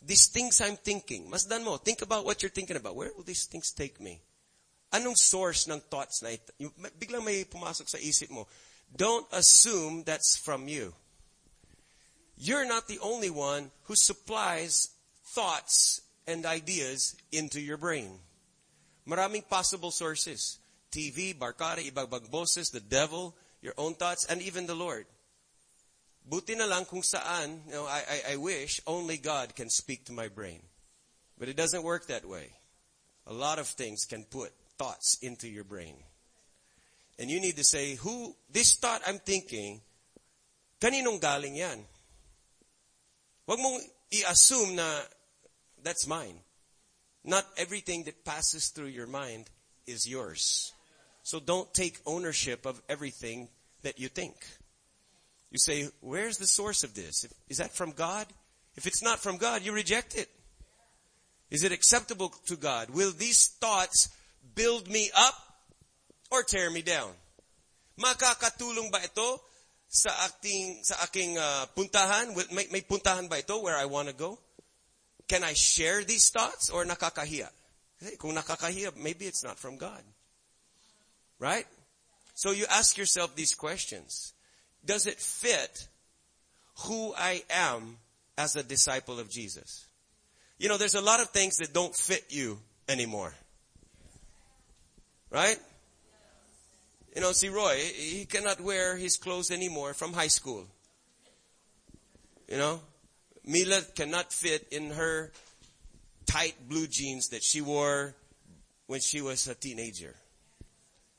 These 0.00 0.28
things 0.28 0.60
I'm 0.60 0.76
thinking, 0.76 1.28
masdan 1.28 1.64
mo, 1.64 1.76
think 1.76 2.02
about 2.02 2.24
what 2.24 2.42
you're 2.42 2.50
thinking 2.50 2.76
about. 2.76 2.94
Where 2.94 3.10
will 3.16 3.24
these 3.24 3.46
things 3.46 3.72
take 3.72 4.00
me? 4.00 4.22
Anong 4.92 5.16
source 5.16 5.66
ng 5.66 5.80
thoughts 5.90 6.22
na 6.22 6.34
ito? 6.34 6.52
Biglang 6.98 7.24
may 7.24 7.42
pumasok 7.44 7.90
sa 7.90 7.98
isip 7.98 8.30
mo. 8.30 8.46
Don't 8.94 9.26
assume 9.34 10.06
that's 10.06 10.38
from 10.38 10.68
you. 10.68 10.94
You're 12.38 12.68
not 12.68 12.86
the 12.86 13.00
only 13.00 13.30
one 13.30 13.70
who 13.84 13.96
supplies 13.96 14.90
thoughts 15.34 16.00
and 16.26 16.46
ideas 16.46 17.16
into 17.32 17.60
your 17.60 17.76
brain. 17.76 18.20
Maraming 19.08 19.48
possible 19.48 19.90
sources. 19.90 20.58
TV, 20.92 21.34
barkada, 21.36 21.82
ibang 21.82 22.30
boses, 22.30 22.70
the 22.70 22.80
devil, 22.80 23.34
your 23.60 23.74
own 23.78 23.94
thoughts, 23.94 24.24
and 24.26 24.40
even 24.40 24.66
the 24.66 24.74
Lord. 24.74 25.06
Buti 26.26 26.54
na 26.54 26.66
lang 26.66 26.84
kung 26.84 27.02
saan, 27.02 27.66
you 27.66 27.74
know, 27.74 27.86
I, 27.86 28.02
I, 28.08 28.32
I 28.32 28.36
wish 28.36 28.80
only 28.86 29.16
God 29.16 29.54
can 29.54 29.70
speak 29.70 30.06
to 30.06 30.12
my 30.12 30.28
brain. 30.28 30.60
But 31.38 31.48
it 31.48 31.56
doesn't 31.56 31.82
work 31.82 32.06
that 32.06 32.24
way. 32.24 32.50
A 33.26 33.32
lot 33.32 33.58
of 33.58 33.66
things 33.66 34.04
can 34.04 34.24
put 34.24 34.52
thoughts 34.78 35.18
into 35.22 35.48
your 35.48 35.64
brain. 35.64 35.96
And 37.18 37.30
you 37.30 37.40
need 37.40 37.56
to 37.56 37.64
say, 37.64 37.94
who, 37.94 38.34
this 38.50 38.76
thought 38.76 39.02
I'm 39.06 39.18
thinking, 39.18 39.80
kaninong 40.80 41.20
galing 41.20 41.56
yan? 41.56 41.84
Huwag 43.48 43.58
mong 43.58 43.80
i-assume 44.12 44.76
na 44.76 44.88
that's 45.82 46.06
mine. 46.06 46.40
Not 47.24 47.46
everything 47.56 48.04
that 48.04 48.24
passes 48.24 48.68
through 48.68 48.86
your 48.88 49.06
mind 49.06 49.50
is 49.86 50.08
yours. 50.08 50.72
So 51.22 51.40
don't 51.40 51.72
take 51.72 51.98
ownership 52.06 52.66
of 52.66 52.80
everything 52.88 53.48
that 53.82 53.98
you 53.98 54.08
think. 54.08 54.34
You 55.50 55.58
say, 55.58 55.88
where's 56.00 56.38
the 56.38 56.46
source 56.46 56.84
of 56.84 56.94
this? 56.94 57.26
Is 57.48 57.58
that 57.58 57.72
from 57.72 57.92
God? 57.92 58.26
If 58.76 58.86
it's 58.86 59.02
not 59.02 59.20
from 59.20 59.38
God, 59.38 59.62
you 59.62 59.72
reject 59.72 60.16
it. 60.16 60.28
Is 61.50 61.62
it 61.62 61.72
acceptable 61.72 62.28
to 62.46 62.56
God? 62.56 62.90
Will 62.90 63.12
these 63.12 63.48
thoughts 63.48 64.08
build 64.54 64.88
me 64.88 65.10
up 65.16 65.34
or 66.30 66.42
tear 66.42 66.70
me 66.70 66.82
down? 66.82 67.10
Makakatulong 67.98 68.92
ba 68.92 69.00
ito 69.00 69.40
sa 69.88 70.12
aking 70.28 70.84
sa 70.84 71.00
aking 71.02 71.38
uh, 71.38 71.64
puntahan? 71.72 72.36
May, 72.52 72.68
may 72.70 72.82
puntahan 72.84 73.28
ba 73.28 73.40
ito 73.40 73.56
where 73.62 73.76
I 73.76 73.86
want 73.88 74.08
to 74.08 74.14
go? 74.14 74.38
Can 75.28 75.42
I 75.42 75.54
share 75.54 76.04
these 76.04 76.30
thoughts 76.30 76.70
or 76.70 76.84
nakakahiya? 76.84 77.48
Kung 78.18 78.36
nakakahiya, 78.36 78.96
maybe 78.96 79.26
it's 79.26 79.42
not 79.42 79.58
from 79.58 79.76
God. 79.76 80.02
Right? 81.38 81.66
So 82.34 82.52
you 82.52 82.66
ask 82.70 82.96
yourself 82.96 83.34
these 83.34 83.54
questions. 83.54 84.34
Does 84.84 85.06
it 85.06 85.18
fit 85.18 85.88
who 86.86 87.14
I 87.16 87.42
am 87.50 87.96
as 88.38 88.54
a 88.54 88.62
disciple 88.62 89.18
of 89.18 89.30
Jesus? 89.30 89.86
You 90.58 90.68
know, 90.68 90.76
there's 90.76 90.94
a 90.94 91.00
lot 91.00 91.20
of 91.20 91.30
things 91.30 91.56
that 91.56 91.72
don't 91.72 91.94
fit 91.96 92.24
you 92.28 92.58
anymore. 92.88 93.34
Right? 95.30 95.58
You 97.14 97.22
know, 97.22 97.32
see 97.32 97.48
Roy, 97.48 97.76
he 97.76 98.26
cannot 98.26 98.60
wear 98.60 98.96
his 98.96 99.16
clothes 99.16 99.50
anymore 99.50 99.94
from 99.94 100.12
high 100.12 100.28
school. 100.28 100.66
You 102.48 102.58
know? 102.58 102.80
Mila 103.44 103.80
cannot 103.94 104.32
fit 104.32 104.66
in 104.70 104.90
her 104.90 105.32
tight 106.26 106.56
blue 106.68 106.86
jeans 106.86 107.28
that 107.28 107.42
she 107.42 107.60
wore 107.60 108.14
when 108.86 109.00
she 109.00 109.20
was 109.20 109.46
a 109.48 109.54
teenager. 109.54 110.14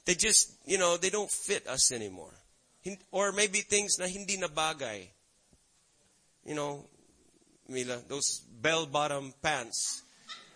They 0.05 0.15
just, 0.15 0.51
you 0.65 0.77
know, 0.77 0.97
they 0.97 1.09
don't 1.09 1.31
fit 1.31 1.67
us 1.67 1.91
anymore. 1.91 2.33
Or 3.11 3.31
maybe 3.31 3.59
things 3.59 3.97
na 3.99 4.07
hindi 4.07 4.37
na 4.37 4.47
bagay. 4.47 5.07
You 6.45 6.55
know, 6.55 6.85
Mila, 7.67 7.99
those 8.07 8.41
bell-bottom 8.61 9.33
pants. 9.41 10.03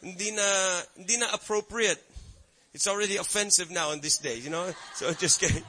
Hindi 0.02 0.32
na, 0.32 0.82
hindi 0.96 1.18
na 1.18 1.28
appropriate. 1.34 2.00
It's 2.74 2.88
already 2.88 3.18
offensive 3.18 3.70
now 3.70 3.92
in 3.92 4.00
this 4.00 4.18
day, 4.18 4.38
you 4.38 4.50
know? 4.50 4.72
So 4.96 5.14
just 5.14 5.40
kidding. 5.40 5.64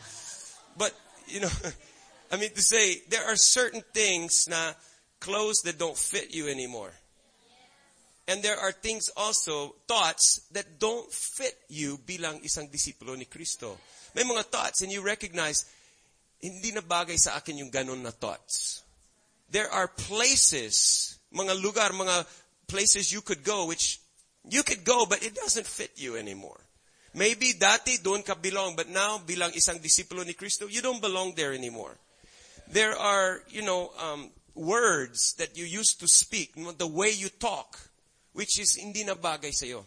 But, 0.76 0.94
you 1.26 1.40
know, 1.40 1.50
I 2.32 2.36
mean 2.36 2.50
to 2.54 2.62
say, 2.62 3.02
there 3.08 3.24
are 3.24 3.36
certain 3.36 3.82
things 3.92 4.48
now, 4.48 4.72
clothes 5.20 5.62
that 5.62 5.78
don't 5.78 5.96
fit 5.96 6.34
you 6.34 6.48
anymore. 6.48 6.92
And 8.28 8.42
there 8.42 8.58
are 8.58 8.70
things 8.70 9.10
also, 9.16 9.74
thoughts 9.88 10.46
that 10.52 10.78
don't 10.78 11.10
fit 11.12 11.54
you 11.68 11.98
bilang 11.98 12.40
isang 12.46 12.70
disipulo 12.70 13.18
ni 13.18 13.26
Kristo. 13.26 13.76
May 14.14 14.22
mga 14.22 14.44
thoughts 14.46 14.82
and 14.82 14.92
you 14.92 15.02
recognize, 15.02 15.66
hindi 16.38 16.70
na 16.70 16.82
bagay 16.82 17.18
sa 17.18 17.38
akin 17.38 17.58
yung 17.58 17.70
ganon 17.70 18.02
na 18.02 18.10
thoughts. 18.10 18.82
There 19.50 19.70
are 19.70 19.88
places, 19.88 21.18
mga 21.34 21.60
lugar, 21.60 21.90
mga 21.90 22.26
places 22.66 23.12
you 23.12 23.20
could 23.20 23.44
go 23.44 23.66
which 23.66 24.00
you 24.48 24.62
could 24.62 24.82
go 24.82 25.04
but 25.04 25.22
it 25.22 25.34
doesn't 25.34 25.66
fit 25.66 25.92
you 25.96 26.16
anymore. 26.16 26.62
Maybe 27.14 27.52
dati 27.54 28.02
doon 28.02 28.22
ka 28.22 28.34
belong 28.34 28.76
but 28.76 28.88
now 28.88 29.20
bilang 29.20 29.52
isang 29.52 29.80
disipulo 29.80 30.24
ni 30.24 30.32
Kristo, 30.32 30.70
you 30.70 30.80
don't 30.80 31.00
belong 31.00 31.34
there 31.36 31.52
anymore. 31.52 31.98
There 32.72 32.96
are, 32.96 33.44
you 33.48 33.60
know, 33.60 33.92
um, 34.00 34.30
words 34.54 35.34
that 35.36 35.56
you 35.56 35.64
used 35.64 36.00
to 36.00 36.08
speak, 36.08 36.56
the 36.56 36.86
way 36.86 37.10
you 37.10 37.28
talk 37.28 37.92
which 38.32 38.58
is 38.58 38.76
hindi 38.76 39.04
na 39.04 39.14
bagay 39.14 39.52
sa'yo. 39.52 39.84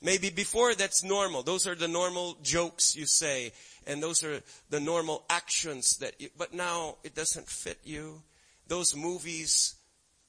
Maybe 0.00 0.30
before 0.30 0.74
that's 0.74 1.02
normal. 1.02 1.42
Those 1.42 1.66
are 1.66 1.74
the 1.74 1.88
normal 1.88 2.38
jokes 2.42 2.94
you 2.94 3.06
say. 3.06 3.52
And 3.86 4.02
those 4.02 4.22
are 4.22 4.40
the 4.70 4.78
normal 4.78 5.24
actions 5.28 5.96
that 5.98 6.20
you, 6.20 6.28
but 6.36 6.54
now 6.54 6.96
it 7.02 7.14
doesn't 7.14 7.48
fit 7.48 7.78
you. 7.82 8.22
Those 8.68 8.94
movies 8.94 9.74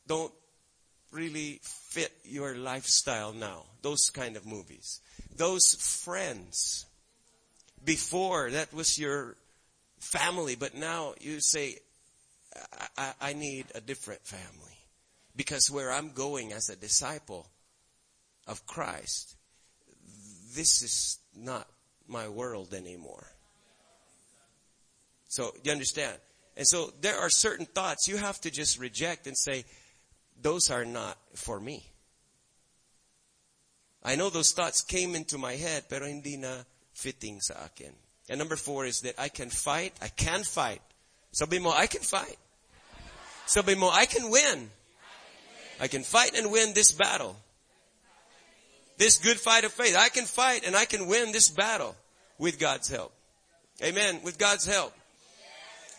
don't 0.07 0.33
really 1.11 1.61
fit 1.89 2.11
your 2.23 2.55
lifestyle 2.55 3.33
now. 3.33 3.63
Those 3.81 4.09
kind 4.09 4.37
of 4.37 4.45
movies. 4.45 5.01
Those 5.35 5.73
friends. 5.75 6.85
Before 7.83 8.51
that 8.51 8.73
was 8.73 8.99
your 8.99 9.35
family, 9.99 10.55
but 10.55 10.75
now 10.75 11.13
you 11.19 11.39
say, 11.39 11.77
I, 12.77 12.87
I, 12.97 13.13
I 13.29 13.33
need 13.33 13.65
a 13.73 13.81
different 13.81 14.21
family. 14.25 14.77
Because 15.35 15.71
where 15.71 15.91
I'm 15.91 16.11
going 16.11 16.51
as 16.51 16.69
a 16.69 16.75
disciple 16.75 17.47
of 18.47 18.65
Christ, 18.65 19.35
this 20.55 20.81
is 20.81 21.19
not 21.35 21.67
my 22.07 22.27
world 22.27 22.73
anymore. 22.73 23.27
So, 25.27 25.53
you 25.63 25.71
understand? 25.71 26.17
And 26.57 26.67
so 26.67 26.91
there 26.99 27.17
are 27.17 27.29
certain 27.29 27.65
thoughts 27.65 28.07
you 28.07 28.17
have 28.17 28.41
to 28.41 28.51
just 28.51 28.79
reject 28.79 29.27
and 29.27 29.37
say, 29.37 29.63
those 30.41 30.69
are 30.69 30.85
not 30.85 31.17
for 31.35 31.59
me. 31.59 31.83
I 34.03 34.15
know 34.15 34.29
those 34.29 34.51
thoughts 34.51 34.81
came 34.81 35.15
into 35.15 35.37
my 35.37 35.53
head, 35.53 35.83
pero 35.89 36.05
hindi 36.07 36.37
na 36.37 36.63
fitting 36.93 37.41
sa 37.41 37.65
akin. 37.65 37.91
And 38.29 38.39
number 38.39 38.55
four 38.55 38.85
is 38.85 39.01
that 39.01 39.15
I 39.17 39.29
can 39.29 39.49
fight. 39.49 39.93
I 40.01 40.07
can 40.07 40.43
fight. 40.43 40.81
Sabi 41.31 41.59
mo, 41.59 41.71
I 41.71 41.87
can 41.87 42.01
fight. 42.01 42.37
Sabi 43.45 43.75
mo, 43.75 43.89
I 43.89 44.05
can 44.05 44.29
win. 44.29 44.69
I 45.81 45.87
can 45.87 46.03
fight 46.03 46.37
and 46.37 46.51
win 46.51 46.73
this 46.73 46.91
battle. 46.91 47.35
This 48.97 49.17
good 49.17 49.39
fight 49.39 49.63
of 49.63 49.71
faith. 49.71 49.95
I 49.97 50.09
can 50.09 50.25
fight 50.25 50.65
and 50.65 50.75
I 50.75 50.85
can 50.85 51.07
win 51.07 51.31
this 51.31 51.49
battle 51.49 51.95
with 52.37 52.59
God's 52.59 52.89
help. 52.89 53.13
Amen. 53.81 54.19
With 54.23 54.37
God's 54.37 54.65
help. 54.65 54.93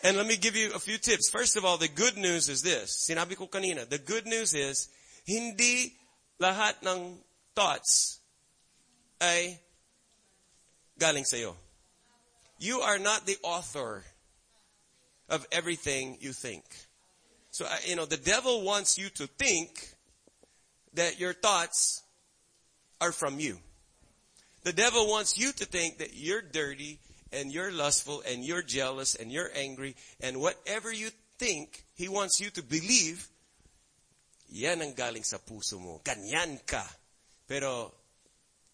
And 0.03 0.17
let 0.17 0.25
me 0.25 0.35
give 0.35 0.55
you 0.55 0.73
a 0.73 0.79
few 0.79 0.97
tips. 0.97 1.29
First 1.29 1.55
of 1.55 1.63
all, 1.63 1.77
the 1.77 1.87
good 1.87 2.17
news 2.17 2.49
is 2.49 2.61
this. 2.61 3.07
Sinabi 3.07 3.37
ko 3.37 3.47
kanina, 3.47 3.87
the 3.87 3.99
good 3.99 4.25
news 4.25 4.53
is, 4.53 4.89
hindi 5.25 5.93
lahat 6.39 6.73
ng 6.83 7.17
thoughts 7.55 8.19
ay 9.21 9.59
galing 10.97 11.25
sa'yo. 11.25 11.55
You 12.57 12.79
are 12.81 12.97
not 12.97 13.25
the 13.25 13.37
author 13.43 14.03
of 15.29 15.45
everything 15.51 16.17
you 16.19 16.33
think. 16.33 16.63
So, 17.51 17.67
you 17.85 17.95
know, 17.95 18.05
the 18.05 18.17
devil 18.17 18.63
wants 18.63 18.97
you 18.97 19.09
to 19.09 19.27
think 19.27 19.69
that 20.93 21.19
your 21.19 21.33
thoughts 21.33 22.01
are 22.99 23.11
from 23.11 23.39
you. 23.39 23.59
The 24.63 24.73
devil 24.73 25.07
wants 25.07 25.37
you 25.37 25.51
to 25.53 25.65
think 25.65 25.99
that 25.99 26.13
you're 26.13 26.41
dirty 26.41 26.99
and 27.31 27.51
you're 27.51 27.71
lustful 27.71 28.21
and 28.27 28.43
you're 28.43 28.61
jealous 28.61 29.15
and 29.15 29.31
you're 29.31 29.51
angry 29.55 29.95
and 30.19 30.39
whatever 30.39 30.91
you 30.91 31.09
think, 31.39 31.83
he 31.95 32.07
wants 32.07 32.39
you 32.39 32.51
to 32.51 32.61
believe, 32.61 33.27
yan 34.51 34.83
ang 34.83 34.93
galing 34.93 35.23
sa 35.23 35.39
puso 35.41 35.79
mo. 35.79 36.03
Ganyan 36.03 36.59
ka. 36.67 36.83
Pero, 37.47 37.89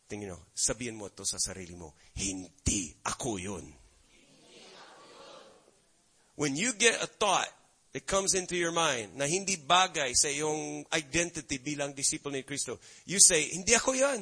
tingin 0.10 0.34
mo, 0.34 0.52
sabihin 0.52 0.98
mo 0.98 1.08
to 1.14 1.24
sa 1.24 1.38
sarili 1.40 1.78
mo, 1.78 1.94
hindi 2.18 2.92
ako 3.06 3.38
yun. 3.38 3.66
When 6.38 6.54
you 6.54 6.74
get 6.78 7.02
a 7.02 7.10
thought 7.10 7.50
that 7.98 8.06
comes 8.06 8.38
into 8.38 8.54
your 8.54 8.70
mind 8.70 9.18
na 9.18 9.26
hindi 9.26 9.58
bagay 9.58 10.14
sa 10.14 10.30
iyong 10.30 10.86
identity 10.94 11.58
bilang 11.58 11.98
disciple 11.98 12.30
ni 12.30 12.46
Kristo, 12.46 12.78
you 13.10 13.18
say, 13.18 13.50
hindi 13.58 13.74
ako 13.74 13.98
yan. 13.98 14.22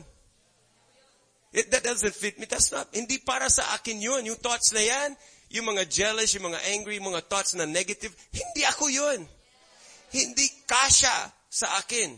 It, 1.56 1.72
that 1.72 1.88
doesn't 1.88 2.12
fit 2.12 2.36
me. 2.36 2.46
That's 2.52 2.68
not, 2.76 2.92
hindi 2.92 3.24
para 3.24 3.48
sa 3.48 3.64
akin 3.80 4.04
yun. 4.04 4.28
Yung 4.28 4.36
thoughts 4.36 4.76
na 4.76 4.84
yan, 4.84 5.16
yung 5.56 5.72
mga 5.72 5.88
jealous, 5.88 6.36
yung 6.36 6.52
mga 6.52 6.60
angry, 6.76 7.00
yung 7.00 7.16
mga 7.16 7.32
thoughts 7.32 7.56
na 7.56 7.64
negative, 7.64 8.12
hindi 8.36 8.68
ako 8.68 8.92
yun. 8.92 9.24
Hindi 10.12 10.48
kasha 10.68 11.32
sa 11.48 11.80
akin. 11.80 12.12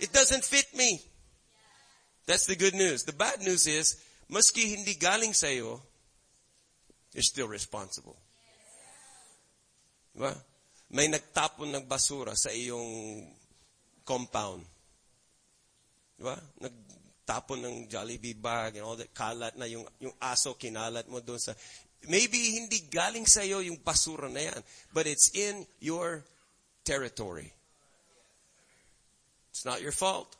It 0.00 0.16
doesn't 0.16 0.48
fit 0.48 0.72
me. 0.72 0.96
That's 2.24 2.48
the 2.48 2.56
good 2.56 2.72
news. 2.72 3.04
The 3.04 3.12
bad 3.12 3.44
news 3.44 3.68
is, 3.68 4.00
maski 4.32 4.72
hindi 4.72 4.96
galing 4.96 5.36
sa'yo, 5.36 5.76
you're 7.12 7.26
still 7.26 7.52
responsible. 7.52 8.16
Diba? 10.16 10.32
May 10.88 11.12
nagtapon 11.12 11.68
ng 11.68 11.84
basura 11.84 12.32
sa 12.32 12.48
iyong 12.48 13.28
compound. 14.08 14.64
Diba? 16.16 16.40
Nag, 16.64 16.72
tapon 17.30 17.62
ng 17.62 17.86
Jollibee 17.86 18.34
bag 18.34 18.74
and 18.74 18.82
all 18.82 18.98
that, 18.98 19.14
kalat 19.14 19.54
na 19.54 19.70
yung, 19.70 19.86
yung 20.02 20.10
aso, 20.18 20.58
kinalat 20.58 21.06
mo 21.06 21.22
doon 21.22 21.38
sa, 21.38 21.54
maybe 22.10 22.58
hindi 22.58 22.90
galing 22.90 23.22
sa 23.22 23.46
iyo 23.46 23.62
yung 23.62 23.78
basura 23.78 24.26
na 24.26 24.50
yan, 24.50 24.60
but 24.90 25.06
it's 25.06 25.30
in 25.38 25.62
your 25.78 26.26
territory. 26.82 27.54
It's 29.54 29.62
not 29.62 29.78
your 29.78 29.94
fault, 29.94 30.34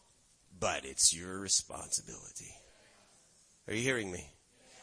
but 0.59 0.83
it's 0.83 1.15
your 1.15 1.39
responsibility. 1.39 2.51
Are 3.69 3.75
you 3.75 3.87
hearing 3.87 4.11
me? 4.11 4.27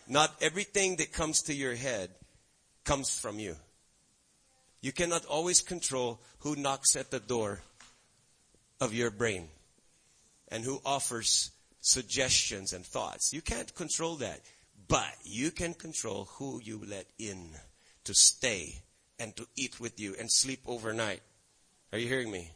Not 0.08 0.32
everything 0.39 0.95
that 1.03 1.12
comes 1.12 1.43
to 1.43 1.53
your 1.53 1.76
head 1.76 2.10
comes 2.88 3.20
from 3.20 3.38
you. 3.38 3.60
You 4.80 4.93
cannot 4.95 5.26
always 5.26 5.60
control 5.60 6.22
who 6.39 6.55
knocks 6.55 6.95
at 6.95 7.12
the 7.12 7.20
door 7.20 7.60
of 8.80 8.93
your 8.93 9.12
brain 9.12 9.49
and 10.47 10.64
who 10.64 10.80
offers 10.86 11.51
suggestions 11.88 12.74
and 12.74 12.86
thoughts. 12.86 13.34
You 13.34 13.42
can't 13.42 13.74
control 13.74 14.16
that. 14.18 14.42
But 14.88 15.16
you 15.24 15.52
can 15.52 15.74
control 15.74 16.26
who 16.34 16.62
you 16.64 16.82
let 16.86 17.08
in 17.18 17.52
to 18.04 18.14
stay 18.14 18.82
and 19.20 19.36
to 19.36 19.48
eat 19.56 19.80
with 19.80 20.00
you 20.00 20.16
and 20.20 20.32
sleep 20.32 20.62
overnight. 20.66 21.22
Are 21.92 21.98
you 21.98 22.08
hearing 22.08 22.32
me? 22.32 22.52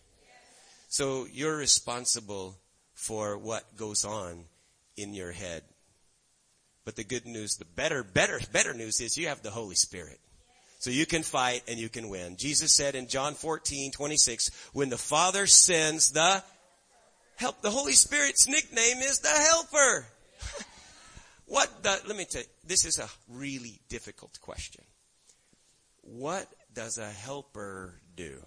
So 0.88 1.28
you're 1.32 1.58
responsible 1.58 2.58
for 2.94 3.38
what 3.38 3.76
goes 3.76 4.06
on 4.06 4.46
in 4.98 5.14
your 5.14 5.32
head. 5.32 5.64
But 6.84 6.96
the 6.96 7.04
good 7.04 7.26
news, 7.26 7.56
the 7.56 7.66
better, 7.66 8.04
better, 8.04 8.40
better 8.52 8.74
news 8.74 9.00
is 9.00 9.18
you 9.18 9.28
have 9.28 9.42
the 9.42 9.52
Holy 9.52 9.76
Spirit. 9.76 10.20
So 10.80 10.90
you 10.90 11.06
can 11.06 11.24
fight 11.24 11.64
and 11.68 11.80
you 11.80 11.90
can 11.90 12.10
win. 12.10 12.38
Jesus 12.38 12.74
said 12.74 12.96
in 12.96 13.08
John 13.08 13.36
14, 13.36 13.92
26, 13.92 14.52
when 14.74 14.90
the 14.90 14.98
Father 14.98 15.46
sends 15.46 16.12
the 16.12 16.44
help. 17.36 17.62
The 17.62 17.70
Holy 17.70 17.94
Spirit's 17.94 18.48
nickname 18.48 18.98
is 18.98 19.20
the 19.20 19.30
helper. 19.30 20.06
what 21.46 21.84
the, 21.84 22.00
let 22.08 22.18
me 22.18 22.26
tell 22.26 22.42
you, 22.42 22.48
this 22.66 22.86
is 22.86 23.00
a 23.00 23.08
really 23.30 23.80
difficult 23.90 24.40
question. 24.42 24.84
What 26.02 26.48
does 26.74 26.98
a 26.98 27.10
helper 27.10 28.00
do? 28.16 28.44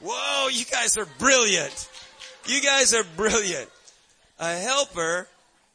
Whoa, 0.00 0.48
you 0.48 0.64
guys 0.64 0.96
are 0.98 1.06
brilliant. 1.18 1.88
You 2.46 2.60
guys 2.60 2.94
are 2.94 3.04
brilliant. 3.16 3.70
A 4.38 4.56
helper 4.56 5.28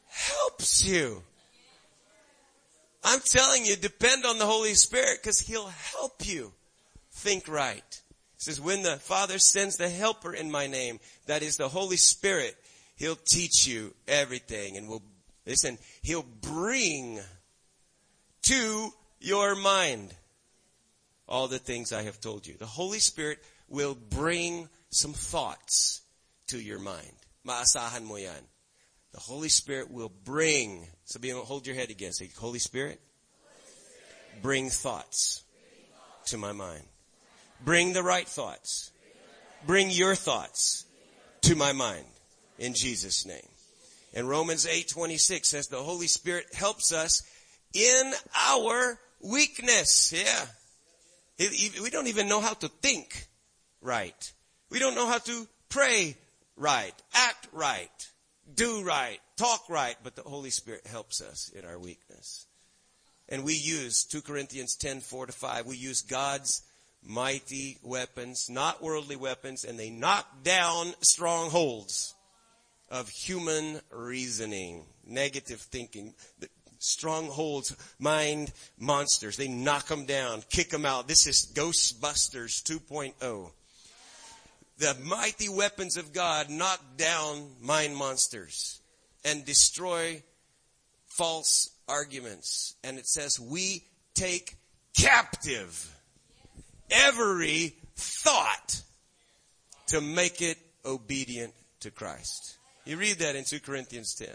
helps 0.08 0.84
you. 0.84 1.22
I'm 3.04 3.20
telling 3.20 3.64
you, 3.66 3.74
depend 3.74 4.24
on 4.24 4.38
the 4.38 4.46
Holy 4.46 4.74
Spirit 4.74 5.18
because 5.20 5.40
He'll 5.40 5.66
help 5.66 6.24
you 6.24 6.52
think 7.10 7.48
right 7.48 8.01
says, 8.42 8.60
when 8.60 8.82
the 8.82 8.96
Father 8.96 9.38
sends 9.38 9.76
the 9.76 9.88
helper 9.88 10.34
in 10.34 10.50
my 10.50 10.66
name, 10.66 10.98
that 11.26 11.42
is 11.42 11.56
the 11.56 11.68
Holy 11.68 11.96
Spirit, 11.96 12.56
He'll 12.96 13.14
teach 13.14 13.66
you 13.66 13.94
everything 14.08 14.76
and 14.76 14.88
will, 14.88 15.02
listen, 15.46 15.78
He'll 16.02 16.26
bring 16.40 17.20
to 18.42 18.92
your 19.20 19.54
mind 19.54 20.12
all 21.28 21.46
the 21.46 21.60
things 21.60 21.92
I 21.92 22.02
have 22.02 22.20
told 22.20 22.46
you. 22.46 22.54
The 22.58 22.66
Holy 22.66 22.98
Spirit 22.98 23.38
will 23.68 23.94
bring 23.94 24.68
some 24.90 25.12
thoughts 25.12 26.02
to 26.48 26.58
your 26.58 26.80
mind. 26.80 27.12
Maasahan 27.46 28.02
mo 28.02 28.16
yan. 28.16 28.42
The 29.12 29.20
Holy 29.20 29.50
Spirit 29.50 29.90
will 29.90 30.10
bring, 30.24 30.88
sabihin 31.06 31.34
mo, 31.36 31.42
hold 31.42 31.66
your 31.66 31.76
head 31.76 31.90
again. 31.90 32.12
Say, 32.12 32.28
Holy 32.36 32.58
Spirit, 32.58 33.00
bring 34.42 34.68
thoughts 34.68 35.44
to 36.26 36.38
my 36.38 36.50
mind. 36.50 36.82
Bring 37.64 37.92
the 37.92 38.02
right 38.02 38.26
thoughts. 38.26 38.90
Bring 39.66 39.90
your 39.90 40.14
thoughts 40.14 40.84
to 41.42 41.54
my 41.54 41.72
mind 41.72 42.04
in 42.58 42.74
Jesus 42.74 43.24
name. 43.24 43.48
And 44.14 44.28
Romans 44.28 44.66
8:26 44.66 45.48
says 45.48 45.68
the 45.68 45.82
Holy 45.82 46.06
Spirit 46.06 46.52
helps 46.54 46.92
us 46.92 47.22
in 47.72 48.12
our 48.34 48.98
weakness. 49.20 50.12
Yeah. 50.12 50.46
We 51.38 51.90
don't 51.90 52.08
even 52.08 52.28
know 52.28 52.40
how 52.40 52.54
to 52.54 52.68
think 52.68 53.26
right. 53.80 54.32
We 54.70 54.78
don't 54.78 54.94
know 54.94 55.06
how 55.06 55.18
to 55.18 55.48
pray 55.68 56.16
right, 56.56 56.94
act 57.14 57.48
right, 57.52 58.10
do 58.54 58.82
right, 58.84 59.18
talk 59.36 59.68
right, 59.68 59.96
but 60.02 60.14
the 60.14 60.22
Holy 60.22 60.50
Spirit 60.50 60.86
helps 60.86 61.20
us 61.20 61.48
in 61.48 61.64
our 61.64 61.78
weakness. 61.78 62.46
And 63.28 63.44
we 63.44 63.54
use 63.54 64.04
2 64.04 64.22
Corinthians 64.22 64.76
10, 64.76 65.00
4 65.00 65.26
to 65.26 65.32
5, 65.32 65.66
we 65.66 65.76
use 65.76 66.02
God's 66.02 66.62
mighty 67.04 67.78
weapons, 67.82 68.48
not 68.48 68.82
worldly 68.82 69.16
weapons, 69.16 69.64
and 69.64 69.78
they 69.78 69.90
knock 69.90 70.42
down 70.42 70.94
strongholds 71.00 72.14
of 72.90 73.08
human 73.08 73.80
reasoning, 73.90 74.84
negative 75.06 75.60
thinking, 75.60 76.14
strongholds, 76.78 77.74
mind 77.98 78.52
monsters. 78.78 79.36
They 79.36 79.48
knock 79.48 79.86
them 79.86 80.04
down, 80.04 80.42
kick 80.50 80.70
them 80.70 80.84
out. 80.84 81.08
This 81.08 81.26
is 81.26 81.50
Ghostbusters 81.54 82.62
2.0. 82.62 83.50
The 84.78 84.96
mighty 85.04 85.48
weapons 85.48 85.96
of 85.96 86.12
God 86.12 86.50
knock 86.50 86.80
down 86.96 87.52
mind 87.60 87.96
monsters 87.96 88.80
and 89.24 89.44
destroy 89.44 90.22
false 91.06 91.70
arguments. 91.88 92.76
And 92.82 92.98
it 92.98 93.06
says, 93.06 93.38
we 93.38 93.84
take 94.14 94.56
captive 94.96 95.96
every 96.92 97.74
thought 97.96 98.82
to 99.88 100.00
make 100.00 100.40
it 100.40 100.58
obedient 100.84 101.52
to 101.80 101.90
Christ. 101.90 102.58
You 102.84 102.96
read 102.96 103.18
that 103.18 103.36
in 103.36 103.44
2 103.44 103.60
Corinthians 103.60 104.14
10. 104.14 104.28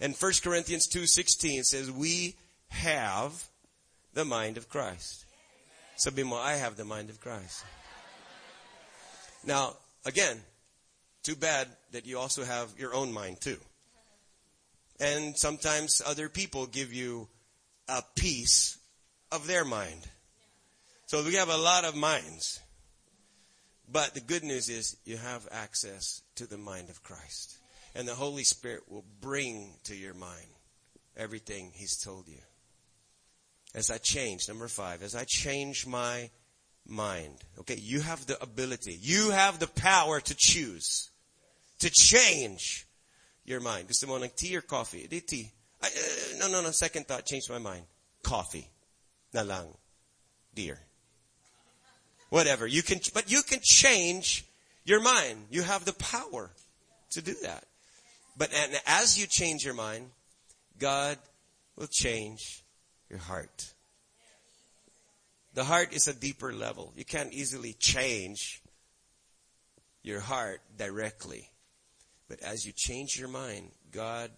And 0.00 0.14
1 0.14 0.32
Corinthians 0.42 0.88
2.16 0.88 1.62
says, 1.62 1.90
we 1.90 2.36
have 2.68 3.48
the 4.14 4.24
mind 4.24 4.56
of 4.56 4.68
Christ. 4.68 5.24
Sabi 5.96 6.24
mo, 6.24 6.36
I 6.36 6.54
have 6.54 6.76
the 6.76 6.84
mind 6.84 7.10
of 7.10 7.20
Christ. 7.20 7.64
Now, 9.44 9.74
again, 10.04 10.40
too 11.22 11.36
bad 11.36 11.68
that 11.92 12.06
you 12.06 12.18
also 12.18 12.44
have 12.44 12.68
your 12.78 12.94
own 12.94 13.12
mind 13.12 13.40
too. 13.40 13.58
And 15.00 15.36
sometimes 15.36 16.02
other 16.04 16.28
people 16.28 16.66
give 16.66 16.92
you 16.92 17.28
a 17.88 18.02
piece 18.16 18.78
of 19.30 19.46
their 19.46 19.64
mind. 19.64 20.08
So 21.12 21.22
we 21.22 21.34
have 21.34 21.50
a 21.50 21.58
lot 21.58 21.84
of 21.84 21.94
minds. 21.94 22.58
But 23.86 24.14
the 24.14 24.20
good 24.20 24.42
news 24.42 24.70
is 24.70 24.96
you 25.04 25.18
have 25.18 25.46
access 25.52 26.22
to 26.36 26.46
the 26.46 26.56
mind 26.56 26.88
of 26.88 27.02
Christ. 27.02 27.58
And 27.94 28.08
the 28.08 28.14
Holy 28.14 28.44
Spirit 28.44 28.90
will 28.90 29.04
bring 29.20 29.74
to 29.84 29.94
your 29.94 30.14
mind 30.14 30.46
everything 31.14 31.70
He's 31.74 32.02
told 32.02 32.28
you. 32.28 32.38
As 33.74 33.90
I 33.90 33.98
change, 33.98 34.48
number 34.48 34.68
five, 34.68 35.02
as 35.02 35.14
I 35.14 35.24
change 35.24 35.86
my 35.86 36.30
mind. 36.88 37.44
Okay, 37.58 37.76
you 37.76 38.00
have 38.00 38.24
the 38.24 38.42
ability, 38.42 38.98
you 38.98 39.32
have 39.32 39.58
the 39.58 39.66
power 39.66 40.18
to 40.18 40.34
choose, 40.34 41.10
to 41.80 41.90
change 41.90 42.86
your 43.44 43.60
mind. 43.60 43.88
Gusto 43.88 44.06
mo 44.06 44.16
ng 44.16 44.30
tea 44.34 44.56
or 44.56 44.62
coffee? 44.62 45.06
Di 45.08 45.20
tea. 45.20 45.52
I, 45.82 45.88
uh, 45.88 46.38
no, 46.38 46.48
no, 46.48 46.62
no. 46.62 46.70
Second 46.70 47.06
thought, 47.06 47.26
change 47.26 47.50
my 47.50 47.58
mind. 47.58 47.84
Coffee. 48.22 48.66
Na 49.34 49.42
lang. 49.42 49.68
Dear. 50.54 50.80
Whatever. 52.32 52.66
You 52.66 52.82
can, 52.82 52.98
but 53.12 53.30
you 53.30 53.42
can 53.42 53.60
change 53.62 54.46
your 54.86 55.02
mind. 55.02 55.48
You 55.50 55.60
have 55.60 55.84
the 55.84 55.92
power 55.92 56.50
to 57.10 57.20
do 57.20 57.34
that. 57.42 57.66
But 58.38 58.54
and 58.54 58.72
as 58.86 59.20
you 59.20 59.26
change 59.26 59.66
your 59.66 59.74
mind, 59.74 60.06
God 60.78 61.18
will 61.76 61.88
change 61.88 62.64
your 63.10 63.18
heart. 63.18 63.74
The 65.52 65.64
heart 65.64 65.92
is 65.92 66.08
a 66.08 66.14
deeper 66.14 66.54
level. 66.54 66.94
You 66.96 67.04
can't 67.04 67.34
easily 67.34 67.74
change 67.74 68.62
your 70.02 70.20
heart 70.20 70.62
directly. 70.78 71.50
But 72.30 72.40
as 72.40 72.64
you 72.64 72.72
change 72.72 73.18
your 73.18 73.28
mind, 73.28 73.72
God 73.90 74.30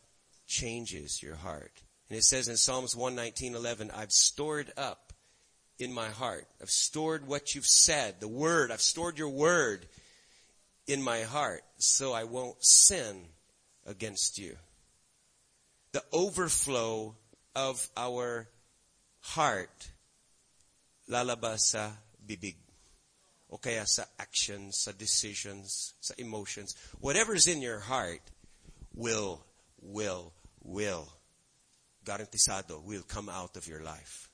changes 0.48 1.22
your 1.22 1.36
heart. 1.36 1.80
And 2.10 2.18
it 2.18 2.24
says 2.24 2.48
in 2.48 2.56
Psalms 2.56 2.96
119:11, 2.96 3.92
I've 3.94 4.10
stored 4.10 4.72
up 4.76 5.03
in 5.78 5.92
my 5.92 6.08
heart. 6.08 6.46
I've 6.60 6.70
stored 6.70 7.26
what 7.26 7.54
you've 7.54 7.66
said, 7.66 8.20
the 8.20 8.28
word. 8.28 8.70
I've 8.70 8.80
stored 8.80 9.18
your 9.18 9.30
word 9.30 9.86
in 10.86 11.02
my 11.02 11.22
heart 11.22 11.62
so 11.78 12.12
I 12.12 12.24
won't 12.24 12.62
sin 12.64 13.26
against 13.86 14.38
you. 14.38 14.56
The 15.92 16.02
overflow 16.12 17.16
of 17.54 17.88
our 17.96 18.48
heart 19.20 19.90
lalabas 21.08 21.60
sa 21.60 21.90
bibig. 22.26 22.56
O 23.50 23.58
kaya 23.58 23.86
sa 23.86 24.04
actions, 24.18 24.78
sa 24.78 24.92
decisions, 24.92 25.94
sa 26.00 26.14
emotions. 26.18 26.74
Whatever's 27.00 27.46
in 27.46 27.62
your 27.62 27.78
heart 27.78 28.22
will, 28.94 29.44
will, 29.80 30.32
will, 30.62 31.12
garantisado, 32.04 32.82
will 32.82 33.02
come 33.02 33.28
out 33.28 33.56
of 33.56 33.68
your 33.68 33.80
life. 33.80 34.28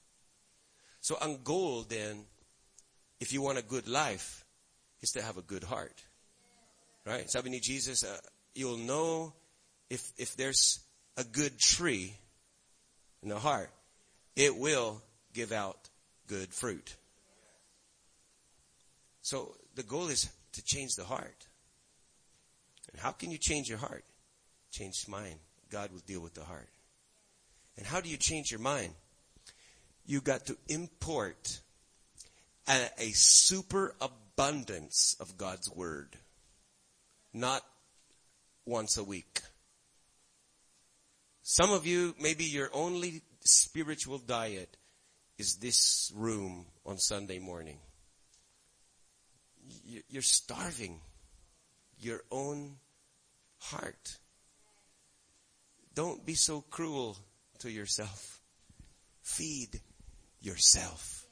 So 1.00 1.16
ang 1.20 1.40
goal 1.42 1.82
then, 1.88 2.24
if 3.20 3.32
you 3.32 3.42
want 3.42 3.58
a 3.58 3.62
good 3.62 3.88
life, 3.88 4.44
is 5.00 5.10
to 5.12 5.22
have 5.22 5.38
a 5.38 5.42
good 5.42 5.64
heart. 5.64 6.04
Right? 7.06 7.30
Sabi 7.30 7.50
ni 7.50 7.60
Jesus, 7.60 8.04
uh, 8.04 8.16
you'll 8.54 8.76
know 8.76 9.32
if, 9.88 10.12
if 10.18 10.36
there's 10.36 10.80
a 11.16 11.24
good 11.24 11.58
tree 11.58 12.14
in 13.22 13.28
the 13.28 13.38
heart, 13.38 13.70
it 14.36 14.56
will 14.56 15.02
give 15.32 15.52
out 15.52 15.88
good 16.26 16.52
fruit. 16.52 16.96
So 19.22 19.54
the 19.74 19.82
goal 19.82 20.08
is 20.08 20.28
to 20.52 20.62
change 20.62 20.94
the 20.96 21.04
heart. 21.04 21.46
And 22.92 23.00
how 23.00 23.12
can 23.12 23.30
you 23.30 23.38
change 23.38 23.68
your 23.68 23.78
heart? 23.78 24.04
Change 24.72 25.06
mind. 25.08 25.36
God 25.70 25.92
will 25.92 26.02
deal 26.06 26.20
with 26.20 26.34
the 26.34 26.44
heart. 26.44 26.68
And 27.76 27.86
how 27.86 28.00
do 28.00 28.08
you 28.08 28.16
change 28.16 28.50
your 28.50 28.60
mind? 28.60 28.92
You 30.06 30.20
got 30.20 30.46
to 30.46 30.56
import 30.68 31.60
a, 32.68 32.88
a 32.98 33.10
super 33.10 33.94
abundance 34.00 35.16
of 35.20 35.36
God's 35.36 35.70
word. 35.70 36.16
Not 37.32 37.62
once 38.64 38.96
a 38.96 39.04
week. 39.04 39.40
Some 41.42 41.72
of 41.72 41.86
you, 41.86 42.14
maybe 42.20 42.44
your 42.44 42.70
only 42.72 43.22
spiritual 43.40 44.18
diet 44.18 44.76
is 45.38 45.56
this 45.56 46.12
room 46.14 46.66
on 46.84 46.98
Sunday 46.98 47.38
morning. 47.38 47.78
You're 50.08 50.22
starving 50.22 51.00
your 51.98 52.20
own 52.30 52.76
heart. 53.58 54.18
Don't 55.94 56.24
be 56.24 56.34
so 56.34 56.60
cruel 56.60 57.16
to 57.60 57.70
yourself. 57.70 58.40
Feed 59.22 59.80
yourself 60.40 61.26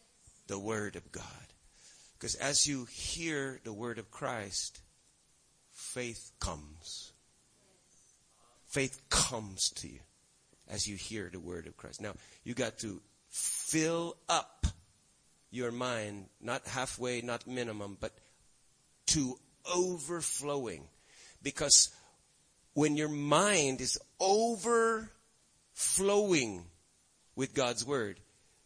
the 0.46 0.58
Word 0.58 0.96
of 0.96 1.12
God. 1.12 1.24
Because 2.14 2.34
as 2.34 2.66
you 2.66 2.86
hear 2.86 3.60
the 3.64 3.72
Word 3.72 3.98
of 3.98 4.10
Christ, 4.10 4.80
faith 5.72 6.32
comes. 6.40 7.12
Faith 8.66 9.00
comes 9.08 9.70
to 9.76 9.88
you 9.88 10.00
as 10.68 10.86
you 10.86 10.96
hear 10.96 11.30
the 11.32 11.40
Word 11.40 11.66
of 11.66 11.76
Christ. 11.76 12.00
Now, 12.00 12.14
you 12.44 12.54
got 12.54 12.78
to 12.80 13.00
fill 13.30 14.16
up 14.28 14.66
your 15.50 15.70
mind, 15.70 16.26
not 16.40 16.66
halfway, 16.66 17.20
not 17.20 17.46
minimum, 17.46 17.96
but 18.00 18.12
to 19.06 19.38
overflowing. 19.72 20.88
Because 21.42 21.90
when 22.74 22.96
your 22.96 23.08
mind 23.08 23.80
is 23.80 23.98
overflowing 24.20 25.08
with 27.34 27.54
God's 27.54 27.86
Word, 27.86 28.20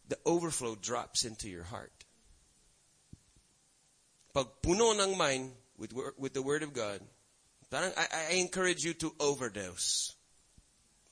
the 0.07 0.17
overflow 0.25 0.75
drops 0.75 1.25
into 1.25 1.49
your 1.49 1.63
heart. 1.63 1.91
Pag 4.33 4.47
puno 4.61 4.99
ng 4.99 5.17
mind 5.17 5.51
with, 5.77 5.93
with 6.17 6.33
the 6.33 6.41
Word 6.41 6.63
of 6.63 6.73
God, 6.73 7.01
I, 7.71 7.91
I 8.29 8.33
encourage 8.33 8.83
you 8.83 8.93
to 8.95 9.13
overdose 9.19 10.15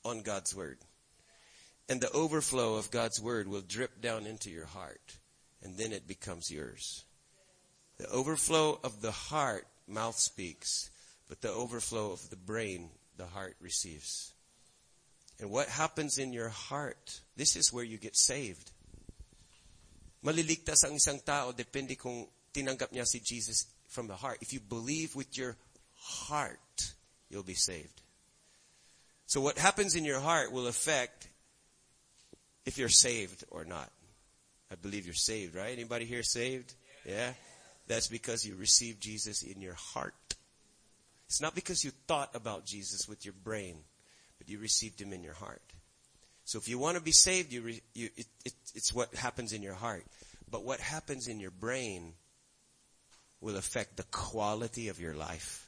on 0.04 0.22
God's 0.22 0.54
Word. 0.54 0.78
And 1.88 2.00
the 2.00 2.10
overflow 2.12 2.76
of 2.76 2.90
God's 2.90 3.20
word 3.20 3.48
will 3.48 3.60
drip 3.60 4.00
down 4.00 4.26
into 4.26 4.50
your 4.50 4.66
heart. 4.66 5.18
And 5.62 5.76
then 5.76 5.92
it 5.92 6.08
becomes 6.08 6.50
yours. 6.50 7.04
The 7.98 8.08
overflow 8.08 8.80
of 8.82 9.02
the 9.02 9.12
heart, 9.12 9.66
mouth 9.86 10.18
speaks. 10.18 10.90
But 11.28 11.40
the 11.40 11.50
overflow 11.50 12.12
of 12.12 12.30
the 12.30 12.36
brain, 12.36 12.88
the 13.16 13.26
heart 13.26 13.56
receives. 13.60 14.32
And 15.40 15.50
what 15.50 15.68
happens 15.68 16.18
in 16.18 16.32
your 16.32 16.48
heart, 16.48 17.20
this 17.36 17.56
is 17.56 17.72
where 17.72 17.84
you 17.84 17.98
get 17.98 18.16
saved. 18.16 18.71
Maliligtas 20.22 20.86
ang 20.86 20.94
isang 20.94 21.18
tao 21.24 21.50
depende 21.50 21.98
kung 21.98 22.26
tinanggap 22.54 22.94
niya 22.94 23.06
si 23.06 23.18
Jesus 23.18 23.66
from 23.88 24.06
the 24.06 24.16
heart. 24.16 24.38
If 24.40 24.52
you 24.52 24.60
believe 24.60 25.14
with 25.14 25.36
your 25.36 25.56
heart, 25.98 26.94
you'll 27.28 27.42
be 27.42 27.58
saved. 27.58 28.00
So 29.26 29.40
what 29.40 29.58
happens 29.58 29.96
in 29.96 30.04
your 30.04 30.20
heart 30.20 30.52
will 30.52 30.66
affect 30.66 31.28
if 32.66 32.78
you're 32.78 32.88
saved 32.88 33.44
or 33.50 33.64
not. 33.64 33.90
I 34.70 34.74
believe 34.76 35.04
you're 35.04 35.14
saved, 35.14 35.54
right? 35.54 35.72
Anybody 35.72 36.04
here 36.04 36.22
saved? 36.22 36.72
Yeah? 37.04 37.32
That's 37.88 38.08
because 38.08 38.44
you 38.44 38.54
received 38.54 39.02
Jesus 39.02 39.42
in 39.42 39.60
your 39.60 39.74
heart. 39.74 40.14
It's 41.26 41.40
not 41.40 41.54
because 41.54 41.84
you 41.84 41.90
thought 42.06 42.30
about 42.34 42.64
Jesus 42.64 43.08
with 43.08 43.24
your 43.24 43.34
brain, 43.34 43.76
but 44.38 44.48
you 44.48 44.58
received 44.58 45.00
him 45.00 45.12
in 45.12 45.22
your 45.22 45.34
heart. 45.34 45.62
So 46.52 46.58
if 46.58 46.68
you 46.68 46.78
want 46.78 46.98
to 46.98 47.02
be 47.02 47.12
saved, 47.12 47.50
you, 47.50 47.62
re, 47.62 47.80
you 47.94 48.10
it, 48.14 48.26
it, 48.44 48.52
it's 48.74 48.92
what 48.92 49.14
happens 49.14 49.54
in 49.54 49.62
your 49.62 49.72
heart. 49.72 50.04
But 50.50 50.66
what 50.66 50.80
happens 50.80 51.26
in 51.26 51.40
your 51.40 51.50
brain 51.50 52.12
will 53.40 53.56
affect 53.56 53.96
the 53.96 54.02
quality 54.10 54.88
of 54.88 55.00
your 55.00 55.14
life. 55.14 55.66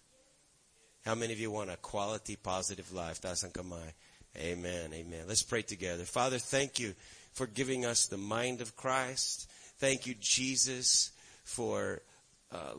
How 1.07 1.15
many 1.15 1.33
of 1.33 1.41
you 1.41 1.51
want 1.51 1.71
a 1.71 1.79
quality, 1.79 2.37
positive 2.37 2.93
life? 2.93 3.23
Kamay. 3.23 3.95
Amen. 4.37 4.93
Amen. 4.93 5.25
Let's 5.27 5.43
pray 5.43 5.63
together. 5.63 6.05
Father, 6.05 6.37
thank 6.37 6.79
you 6.79 6.95
for 7.33 7.47
giving 7.47 7.87
us 7.87 8.09
the 8.09 8.19
mind 8.19 8.61
of 8.61 8.77
Christ. 8.77 9.51
Thank 9.79 10.07
you, 10.07 10.15
Jesus, 10.21 11.13
for 11.45 12.03
uh, 12.53 12.75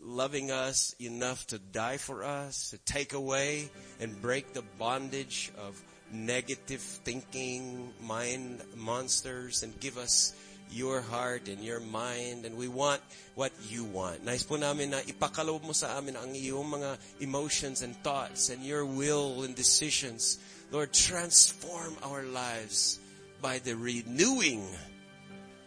loving 0.00 0.52
us 0.52 0.94
enough 1.00 1.48
to 1.48 1.58
die 1.58 1.96
for 1.96 2.22
us, 2.22 2.70
to 2.70 2.78
take 2.78 3.12
away 3.12 3.70
and 3.98 4.22
break 4.22 4.52
the 4.52 4.62
bondage 4.78 5.50
of 5.58 5.82
negative 6.12 6.80
thinking, 6.80 7.92
mind 8.02 8.62
monsters, 8.76 9.62
and 9.62 9.78
give 9.80 9.98
us 9.98 10.34
your 10.70 11.00
heart 11.00 11.48
and 11.48 11.58
your 11.64 11.80
mind 11.80 12.46
and 12.46 12.56
we 12.56 12.68
want 12.68 13.02
what 13.34 13.50
you 13.66 13.82
want. 13.82 14.22
Nice 14.22 14.46
po 14.46 14.54
namin 14.54 14.94
na 14.94 15.02
ipakalob 15.02 15.66
mo 15.66 15.74
sa 15.74 15.98
amin 15.98 16.14
ang 16.14 16.30
iyong 16.30 16.78
mga 16.78 16.94
emotions 17.26 17.82
and 17.82 17.98
thoughts 18.06 18.54
and 18.54 18.62
your 18.62 18.86
will 18.86 19.42
and 19.42 19.58
decisions 19.58 20.38
Lord, 20.70 20.92
transform 20.92 21.96
our 22.02 22.22
lives 22.22 23.00
by 23.42 23.58
the 23.58 23.74
renewing 23.74 24.64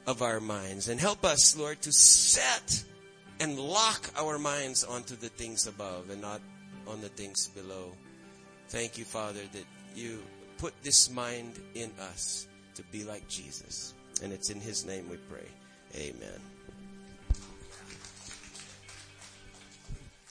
of 0.08 0.22
our 0.22 0.40
minds 0.40 0.88
and 0.88 1.00
help 1.00 1.26
us, 1.26 1.58
Lord, 1.58 1.82
to 1.82 1.92
set 1.92 2.84
and 3.40 3.60
lock 3.60 4.10
our 4.18 4.40
minds 4.40 4.84
onto 4.84 5.16
the 5.16 5.28
things 5.28 5.68
above 5.68 6.10
and 6.10 6.22
not 6.22 6.40
on 6.88 7.02
the 7.02 7.10
things 7.10 7.48
below. 7.50 7.92
Thank 8.70 8.98
you, 8.98 9.04
Father, 9.04 9.42
that 9.52 9.66
you 9.96 10.24
put 10.64 10.82
this 10.82 11.12
mind 11.12 11.60
in 11.76 11.92
us 12.00 12.48
to 12.74 12.84
be 12.84 13.04
like 13.04 13.28
Jesus. 13.28 13.94
And 14.24 14.32
it's 14.32 14.50
in 14.50 14.62
His 14.62 14.86
name 14.86 15.10
we 15.10 15.18
pray. 15.18 15.50
Amen. 15.94 16.53